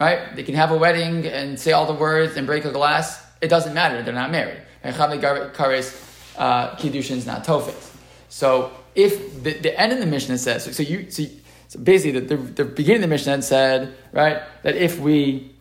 right? 0.00 0.34
They 0.34 0.42
can 0.42 0.54
have 0.54 0.70
a 0.70 0.76
wedding 0.76 1.26
and 1.26 1.58
say 1.58 1.72
all 1.72 1.86
the 1.86 1.94
words 1.94 2.36
and 2.36 2.46
break 2.46 2.64
a 2.64 2.72
glass. 2.72 3.24
It 3.40 3.48
doesn't 3.48 3.74
matter. 3.74 4.02
They're 4.02 4.14
not 4.14 4.30
married. 4.30 4.62
And 4.82 4.94
kares 4.94 6.08
uh, 6.38 6.76
kiddushin 6.76 7.16
is 7.16 7.26
not 7.26 7.44
tofes. 7.44 7.92
So 8.28 8.72
if 8.94 9.42
the, 9.42 9.54
the 9.54 9.78
end 9.78 9.92
of 9.92 9.98
the 9.98 10.06
Mishnah 10.06 10.38
says 10.38 10.64
so, 10.64 10.72
so 10.72 10.82
you 10.82 11.10
so, 11.10 11.24
so 11.68 11.78
basically 11.78 12.20
the, 12.20 12.36
the, 12.36 12.36
the, 12.36 12.64
beginning 12.64 13.02
of 13.02 13.08
the 13.08 13.14
Mishnah 13.14 13.42
said 13.42 13.94
right 14.12 14.42
that 14.62 14.76
if 14.76 14.98
we 14.98 15.52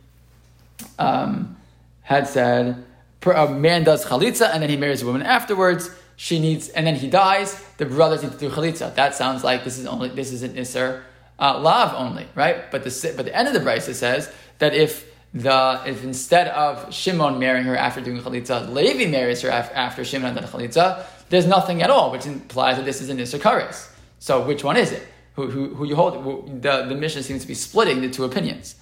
um, 0.98 1.56
had 2.02 2.28
said 2.28 2.84
a 3.26 3.48
man 3.50 3.84
does 3.84 4.06
chalitza 4.06 4.50
and 4.54 4.64
then 4.64 4.70
he 4.70 4.78
marries 4.78 5.02
a 5.02 5.06
woman 5.06 5.22
afterwards 5.22 5.92
she 6.16 6.40
needs 6.40 6.70
and 6.70 6.88
then 6.88 6.96
he 6.96 7.10
dies 7.10 7.62
the 7.78 7.86
brothers 7.86 8.24
need 8.24 8.32
to 8.32 8.38
do 8.38 8.50
chalitza 8.50 8.94
that 8.96 9.16
sounds 9.16 9.44
like 9.44 9.64
this 9.64 9.78
is 9.78 9.86
only 9.86 10.10
this 10.10 10.32
is 10.32 10.44
an 10.44 10.54
isser 10.54 11.04
uh, 11.40 11.60
lav 11.60 11.94
only, 11.94 12.28
right? 12.36 12.70
But 12.72 12.84
the 12.84 13.14
but 13.16 13.26
the 13.26 13.36
end 13.36 13.48
of 13.48 13.54
the 13.54 13.60
brisa 13.60 13.94
says 13.94 14.32
that 14.60 14.74
if 14.74 15.06
the 15.34 15.82
if 15.86 16.04
instead 16.04 16.48
of 16.48 16.94
Shimon 16.94 17.40
marrying 17.40 17.66
her 17.66 17.76
after 17.76 18.02
doing 18.02 18.22
chalitza, 18.22 18.72
Levi 18.72 19.10
marries 19.10 19.42
her 19.42 19.50
after 19.50 20.04
Shimon 20.04 20.36
done 20.36 20.46
chalitza, 20.46 21.06
there's 21.30 21.46
nothing 21.46 21.82
at 21.82 21.90
all, 21.90 22.12
which 22.12 22.26
implies 22.26 22.78
that 22.78 22.86
this 22.86 23.02
is 23.02 23.10
an 23.10 23.18
isakaris. 23.18 23.90
So 24.20 24.46
which 24.46 24.64
one 24.64 24.78
is 24.78 24.92
it? 24.92 25.08
Who, 25.38 25.52
who, 25.52 25.76
who 25.76 25.86
you 25.86 25.96
hold? 25.96 26.64
The 26.64 26.86
the 26.90 26.96
Mishnah 26.96 27.22
seems 27.22 27.44
to 27.44 27.48
be 27.48 27.54
splitting 27.54 28.02
the 28.02 28.10
two 28.10 28.24
opinions. 28.24 28.74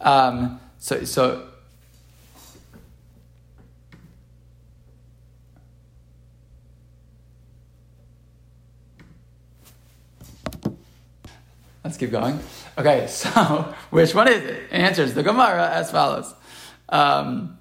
Um, 0.00 0.58
so 0.78 1.04
so 1.04 1.46
Let's 11.84 11.98
keep 11.98 12.12
going. 12.12 12.38
Okay, 12.78 13.06
so 13.10 13.74
which 13.90 14.14
one 14.14 14.28
is 14.28 14.42
it? 14.42 14.72
Answers 14.72 15.12
the 15.12 15.22
Gemara 15.22 15.68
as 15.70 15.90
follows. 15.90 16.32
Um, 16.88 17.58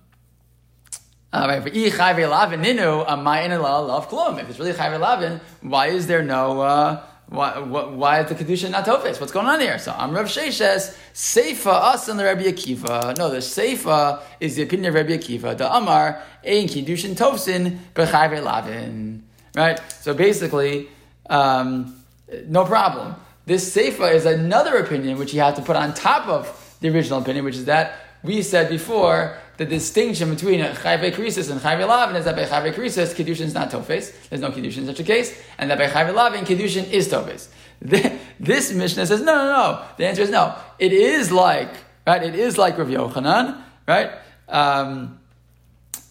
if 1.34 1.66
ichay 1.66 2.16
ve'lavin 2.16 2.62
nino 2.62 3.02
a 3.02 3.18
ma'inelal 3.18 3.90
la'f 3.90 4.08
kulum. 4.08 4.40
If 4.42 4.50
it's 4.50 4.60
really 4.60 4.72
chayve 4.72 4.98
lavin, 4.98 5.42
why 5.60 5.88
is 5.88 6.08
there 6.08 6.24
no? 6.24 6.62
Uh, 6.62 7.04
why, 7.30 7.60
why 7.60 8.22
is 8.22 8.30
the 8.30 8.36
kedusha 8.36 8.72
not 8.72 8.86
tofes? 8.86 9.20
What's 9.20 9.32
going 9.32 9.46
on 9.46 9.60
here? 9.60 9.78
So 9.78 9.94
I'm 9.96 10.12
Rav 10.12 10.26
Sheshes 10.26 10.98
seifa 11.14 11.68
us 11.68 12.08
and 12.08 12.20
the 12.20 12.24
Rabbi 12.24 12.44
Akiva. 12.44 13.18
No, 13.18 13.30
the 13.30 13.38
seifa 13.38 14.22
is 14.40 14.56
the 14.56 14.64
opinion 14.64 14.90
of 14.90 14.96
Rabbi 14.96 15.18
Akiva. 15.18 15.58
The 15.58 15.72
Amar 15.72 16.22
ein 16.44 16.68
kedushin 16.68 17.16
tofsin 17.16 17.78
bechayve 17.94 18.44
lavin. 18.44 19.24
Right. 19.56 19.80
So 20.02 20.14
basically, 20.14 20.90
um, 21.30 22.04
no 22.48 22.66
problem. 22.66 23.16
This 23.46 23.76
Seifa 23.76 24.14
is 24.14 24.26
another 24.26 24.78
opinion 24.78 25.18
which 25.18 25.34
you 25.34 25.42
have 25.42 25.56
to 25.56 25.62
put 25.62 25.76
on 25.76 25.94
top 25.94 26.28
of 26.28 26.78
the 26.82 26.90
original 26.90 27.20
opinion, 27.20 27.46
which 27.46 27.56
is 27.56 27.66
that 27.66 27.96
we 28.24 28.42
said 28.42 28.70
before 28.70 29.38
the 29.60 29.66
distinction 29.66 30.30
between 30.34 30.62
a 30.62 30.70
chayve 30.70 31.12
krisis 31.12 31.52
and 31.52 31.60
chayve 31.60 31.86
lavin 31.86 32.16
is 32.16 32.24
that 32.24 32.34
by 32.34 32.46
chayve 32.46 32.74
krisis, 32.74 33.14
kiddushin 33.14 33.42
is 33.42 33.54
not 33.54 33.70
tofes. 33.70 34.14
There's 34.30 34.42
no 34.42 34.52
kiddushin 34.52 34.78
in 34.78 34.86
such 34.86 35.02
a 35.02 35.04
case, 35.04 35.38
and 35.58 35.70
that 35.70 35.78
by 35.78 35.88
chayve 35.88 36.14
lavin, 36.16 36.46
kiddushin 36.46 36.90
is 36.90 37.10
tofes. 37.10 37.50
This 38.40 38.72
Mishnah 38.72 39.06
says 39.06 39.20
no, 39.20 39.36
no, 39.36 39.46
no. 39.52 39.86
The 39.98 40.08
answer 40.08 40.22
is 40.22 40.30
no. 40.30 40.56
It 40.80 40.94
is 40.94 41.30
like 41.30 41.74
right. 42.08 42.24
It 42.24 42.36
is 42.36 42.58
like 42.58 42.78
Rav 42.78 42.88
Yochanan, 42.88 43.62
right? 43.86 44.12
Um, 44.48 45.20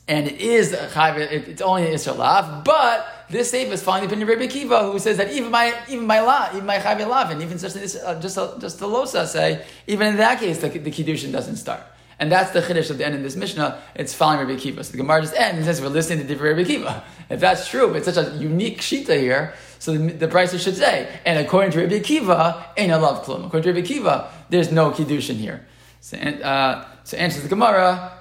and 0.07 0.27
it 0.29 0.43
is 0.43 0.73
chayve. 0.73 1.17
It's 1.17 1.63
only 1.63 1.87
an 1.87 1.95
isra 1.95 2.63
but 2.63 3.25
this 3.31 3.51
safe 3.51 3.73
is 3.73 3.83
finally 3.83 4.09
opinion 4.09 4.29
of 4.29 4.39
Rabbi 4.39 4.47
Kiva, 4.47 4.93
who 4.93 4.99
says 4.99 5.17
that 5.17 5.33
even 5.33 5.51
my 5.51 5.75
even 5.89 6.07
my 6.07 6.21
la, 6.21 6.51
even 6.53 6.67
my 6.67 6.81
chayve 6.81 7.09
lavin, 7.09 7.41
even 7.41 7.59
such 7.59 7.77
uh, 7.97 8.21
just 8.21 8.37
a, 8.37 8.57
just 8.61 8.79
the 8.79 8.87
losa 8.87 9.27
say, 9.27 9.65
even 9.87 10.09
in 10.09 10.17
that 10.19 10.39
case, 10.39 10.59
the, 10.59 10.69
the 10.69 10.91
kiddushin 10.91 11.33
doesn't 11.33 11.57
start. 11.57 11.81
And 12.21 12.33
that's 12.33 12.51
the 12.51 12.61
chiddush 12.61 12.91
of 12.91 12.99
the 12.99 13.07
end 13.07 13.15
of 13.15 13.23
this 13.23 13.37
Mishnah. 13.37 13.81
It's 13.95 14.13
following 14.13 14.47
Rabbi 14.47 14.59
Akiva. 14.59 14.85
So 14.85 14.93
the 14.93 14.97
Gemara 14.99 15.21
just 15.21 15.35
ends 15.35 15.57
and 15.57 15.65
says 15.65 15.81
we're 15.81 15.89
listening 15.89 16.19
to 16.19 16.25
different 16.25 16.57
Rabbi 16.57 16.69
Akiva. 16.69 17.03
If 17.31 17.41
that's 17.41 17.69
true, 17.69 17.95
it's 17.95 18.13
such 18.13 18.17
a 18.17 18.31
unique 18.37 18.81
shita 18.81 19.21
here. 19.21 19.55
So 19.79 19.97
the, 19.97 20.27
the 20.27 20.59
should 20.59 20.77
say, 20.77 21.21
and 21.25 21.39
according 21.39 21.71
to 21.73 21.81
Rabbi 21.81 22.01
Akiva, 22.01 22.65
ain't 22.77 22.91
a 22.91 22.99
love 22.99 23.25
klum. 23.25 23.47
According 23.47 23.73
to 23.73 23.81
Rabbi 23.81 23.87
Akiva, 23.87 24.31
there's 24.49 24.73
no 24.73 24.91
kiddushin 24.91 25.37
here. 25.37 25.65
So, 26.01 26.17
uh, 26.17 26.87
so 27.05 27.17
answers 27.17 27.45
the 27.45 27.49
Gemara, 27.49 28.19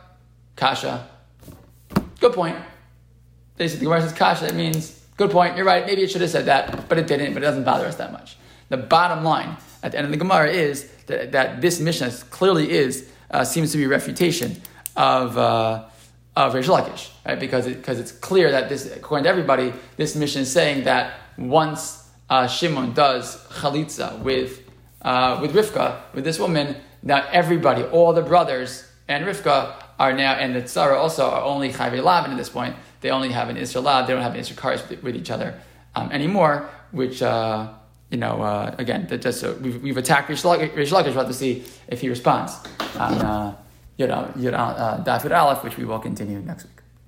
kasha. 0.56 1.08
Good 2.20 2.34
point. 2.34 2.58
Basically, 3.56 3.80
the 3.80 3.86
Gemara 3.86 4.02
says 4.02 4.14
kasha. 4.14 4.46
That 4.46 4.56
means 4.56 5.04
good 5.18 5.32
point. 5.32 5.58
You're 5.58 5.66
right. 5.66 5.86
Maybe 5.88 6.04
it 6.04 6.12
should 6.12 6.22
have 6.22 6.30
said 6.30 6.46
that, 6.46 6.88
but 6.88 7.00
it 7.00 7.08
didn't. 7.08 7.34
But 7.34 7.42
it 7.42 7.48
doesn't 7.48 7.64
bother 7.64 7.86
us 7.86 7.96
that 7.96 8.12
much. 8.12 8.38
The 8.70 8.78
bottom 8.78 9.24
line 9.24 9.58
at 9.82 9.92
the 9.92 9.98
end 9.98 10.06
of 10.06 10.12
the 10.12 10.18
Gemara 10.18 10.50
is 10.50 10.88
that, 11.08 11.32
that 11.32 11.62
this 11.62 11.80
Mishnah 11.80 12.12
clearly 12.30 12.70
is 12.70 13.10
uh, 13.32 13.44
seems 13.44 13.72
to 13.72 13.78
be 13.78 13.88
refutation 13.88 14.62
of 14.96 15.38
uh, 15.38 15.86
of 16.36 16.54
Reish 16.54 16.66
Lakish, 16.66 17.10
right? 17.26 17.40
Because 17.40 17.66
it, 17.68 17.78
because 17.78 18.00
it's 18.00 18.12
clear 18.12 18.52
that 18.52 18.70
this, 18.70 18.86
according 18.96 19.24
to 19.24 19.30
everybody, 19.30 19.74
this 19.96 20.16
Mishnah 20.16 20.42
is 20.42 20.52
saying 20.52 20.84
that 20.84 21.13
once 21.38 22.08
uh, 22.30 22.48
Shimon 22.48 22.94
does 22.94 23.44
chalitza 23.48 24.20
with 24.20 24.62
uh, 25.02 25.40
with 25.42 25.54
Rivka, 25.54 26.02
with 26.13 26.24
this 26.24 26.40
woman, 26.40 26.76
now 27.04 27.28
everybody, 27.32 27.84
all 27.84 28.13
the 28.13 28.22
brothers 28.22 28.88
and 29.08 29.26
Rivka 29.26 29.74
are 30.00 30.13
now, 30.13 30.34
and 30.34 30.56
the 30.56 30.62
Tzara 30.62 30.98
also 30.98 31.30
are 31.30 31.44
only 31.44 31.72
Chayve 31.72 32.04
Lavin 32.04 32.32
at 32.32 32.38
this 32.38 32.50
point. 32.50 32.76
They 33.02 33.10
only 33.10 33.30
have 33.30 33.50
an 33.50 33.56
Lav, 33.56 34.08
they 34.08 34.13
don't 34.13 34.22
have 34.22 34.36
an 34.36 34.42
Karis 34.42 34.88
with, 34.90 35.04
with 35.04 35.16
each 35.16 35.32
other 35.32 35.60
um, 35.96 36.12
anymore, 36.12 36.70
which, 36.92 37.22
uh, 37.22 37.70
you 38.10 38.17
know, 38.17 38.41
uh, 38.41 38.74
again, 38.78 39.08
that 39.08 39.22
just, 39.22 39.43
uh, 39.43 39.54
we've, 39.62 39.82
we've 39.84 39.98
attacked 39.98 40.30
Reish 40.30 40.43
Lakish, 40.43 41.15
we'll 41.15 41.26
to 41.28 41.34
see 41.34 41.65
if 41.88 42.02
he 42.02 42.10
responds 42.10 42.58
on, 42.98 43.13
uh, 43.13 43.56
you 43.98 44.08
know, 44.08 44.32
uh, 44.56 45.04
Dafir 45.04 45.36
Aleph, 45.38 45.63
which 45.63 45.78
we 45.78 45.86
will 45.86 46.00
continue 46.00 46.39
next 46.39 46.63
week. 46.65 46.77